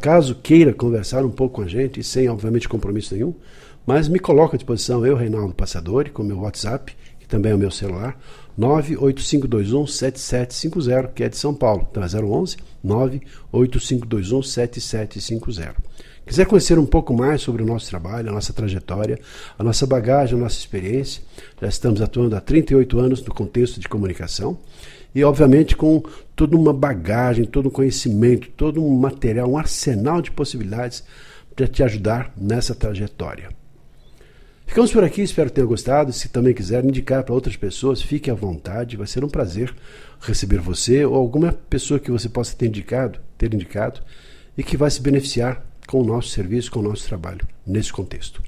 caso 0.00 0.34
queira 0.34 0.74
conversar 0.74 1.24
um 1.24 1.30
pouco 1.30 1.56
com 1.56 1.62
a 1.62 1.66
gente, 1.66 2.04
sem, 2.04 2.28
obviamente, 2.28 2.68
compromisso 2.68 3.14
nenhum. 3.14 3.34
Mas 3.86 4.06
me 4.06 4.18
coloco 4.18 4.54
à 4.54 4.58
disposição, 4.58 5.06
eu, 5.06 5.16
Reinaldo 5.16 5.54
Passadori, 5.54 6.10
com 6.10 6.22
meu 6.22 6.40
WhatsApp, 6.40 6.94
que 7.18 7.26
também 7.26 7.52
é 7.52 7.54
o 7.54 7.58
meu 7.58 7.70
celular, 7.70 8.18
985217750, 8.58 11.12
que 11.14 11.22
é 11.24 11.28
de 11.28 11.36
São 11.36 11.54
Paulo. 11.54 11.86
Então 11.90 12.02
é 12.02 12.06
011 12.06 12.56
985217750. 12.84 15.74
Quiser 16.26 16.46
conhecer 16.46 16.78
um 16.78 16.86
pouco 16.86 17.12
mais 17.12 17.42
sobre 17.42 17.62
o 17.62 17.66
nosso 17.66 17.90
trabalho, 17.90 18.30
a 18.30 18.32
nossa 18.32 18.50
trajetória, 18.52 19.18
a 19.58 19.64
nossa 19.64 19.86
bagagem, 19.86 20.38
a 20.38 20.40
nossa 20.40 20.56
experiência, 20.56 21.22
já 21.60 21.68
estamos 21.68 22.00
atuando 22.00 22.34
há 22.34 22.40
38 22.40 22.98
anos 22.98 23.22
no 23.22 23.34
contexto 23.34 23.78
de 23.78 23.86
comunicação 23.88 24.58
e, 25.14 25.22
obviamente, 25.22 25.76
com 25.76 26.02
toda 26.34 26.56
uma 26.56 26.72
bagagem, 26.72 27.44
todo 27.44 27.68
um 27.68 27.72
conhecimento, 27.72 28.48
todo 28.56 28.82
um 28.82 28.96
material, 28.96 29.50
um 29.50 29.58
arsenal 29.58 30.22
de 30.22 30.30
possibilidades 30.30 31.04
para 31.54 31.68
te 31.68 31.82
ajudar 31.82 32.32
nessa 32.36 32.74
trajetória. 32.74 33.50
Ficamos 34.74 34.92
por 34.92 35.04
aqui, 35.04 35.22
espero 35.22 35.50
que 35.50 35.54
tenha 35.54 35.66
gostado. 35.68 36.12
Se 36.12 36.28
também 36.28 36.52
quiser 36.52 36.84
indicar 36.84 37.22
para 37.22 37.32
outras 37.32 37.54
pessoas, 37.54 38.02
fique 38.02 38.28
à 38.28 38.34
vontade, 38.34 38.96
vai 38.96 39.06
ser 39.06 39.22
um 39.22 39.28
prazer 39.28 39.72
receber 40.20 40.58
você 40.58 41.04
ou 41.04 41.14
alguma 41.14 41.52
pessoa 41.52 42.00
que 42.00 42.10
você 42.10 42.28
possa 42.28 42.56
ter 42.56 42.66
indicado, 42.66 43.20
ter 43.38 43.54
indicado 43.54 44.00
e 44.58 44.64
que 44.64 44.76
vai 44.76 44.90
se 44.90 45.00
beneficiar 45.00 45.64
com 45.86 46.00
o 46.00 46.04
nosso 46.04 46.30
serviço, 46.30 46.72
com 46.72 46.80
o 46.80 46.82
nosso 46.82 47.06
trabalho 47.06 47.46
nesse 47.64 47.92
contexto. 47.92 48.42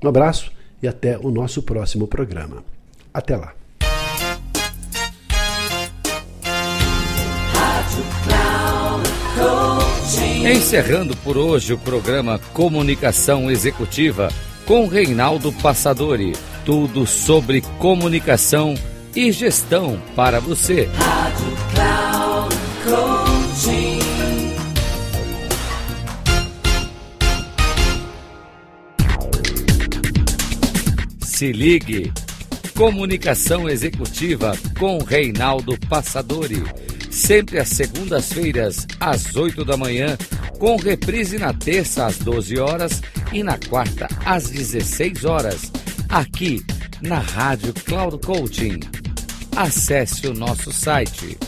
Um 0.00 0.06
abraço 0.06 0.52
e 0.80 0.86
até 0.86 1.18
o 1.18 1.28
nosso 1.28 1.60
próximo 1.60 2.06
programa. 2.06 2.62
Até 3.12 3.36
lá. 3.36 3.52
Encerrando 10.54 11.16
por 11.16 11.36
hoje 11.36 11.72
o 11.72 11.78
programa 11.78 12.38
Comunicação 12.54 13.50
Executiva 13.50 14.28
com 14.68 14.86
Reinaldo 14.86 15.50
Passadori. 15.50 16.34
Tudo 16.66 17.06
sobre 17.06 17.62
comunicação 17.78 18.74
e 19.16 19.32
gestão 19.32 19.98
para 20.14 20.40
você. 20.40 20.90
Rádio 20.94 21.56
Cloud 21.74 22.56
Coaching. 22.84 23.98
Se 31.22 31.50
ligue. 31.50 32.12
Comunicação 32.76 33.68
Executiva 33.68 34.52
com 34.78 34.98
Reinaldo 34.98 35.78
Passadori. 35.88 36.62
Sempre 37.10 37.58
às 37.58 37.68
segundas-feiras, 37.70 38.86
às 39.00 39.34
8 39.34 39.64
da 39.64 39.78
manhã, 39.78 40.16
com 40.58 40.76
reprise 40.76 41.38
na 41.38 41.54
terça 41.54 42.06
às 42.06 42.18
12 42.18 42.58
horas 42.58 43.00
e 43.32 43.42
na 43.42 43.58
quarta 43.58 44.06
às 44.24 44.48
16 44.50 45.24
horas, 45.24 45.72
aqui 46.08 46.64
na 47.00 47.18
Rádio 47.18 47.74
Cloud 47.74 48.24
Coaching. 48.24 48.78
Acesse 49.56 50.26
o 50.26 50.34
nosso 50.34 50.72
site 50.72 51.38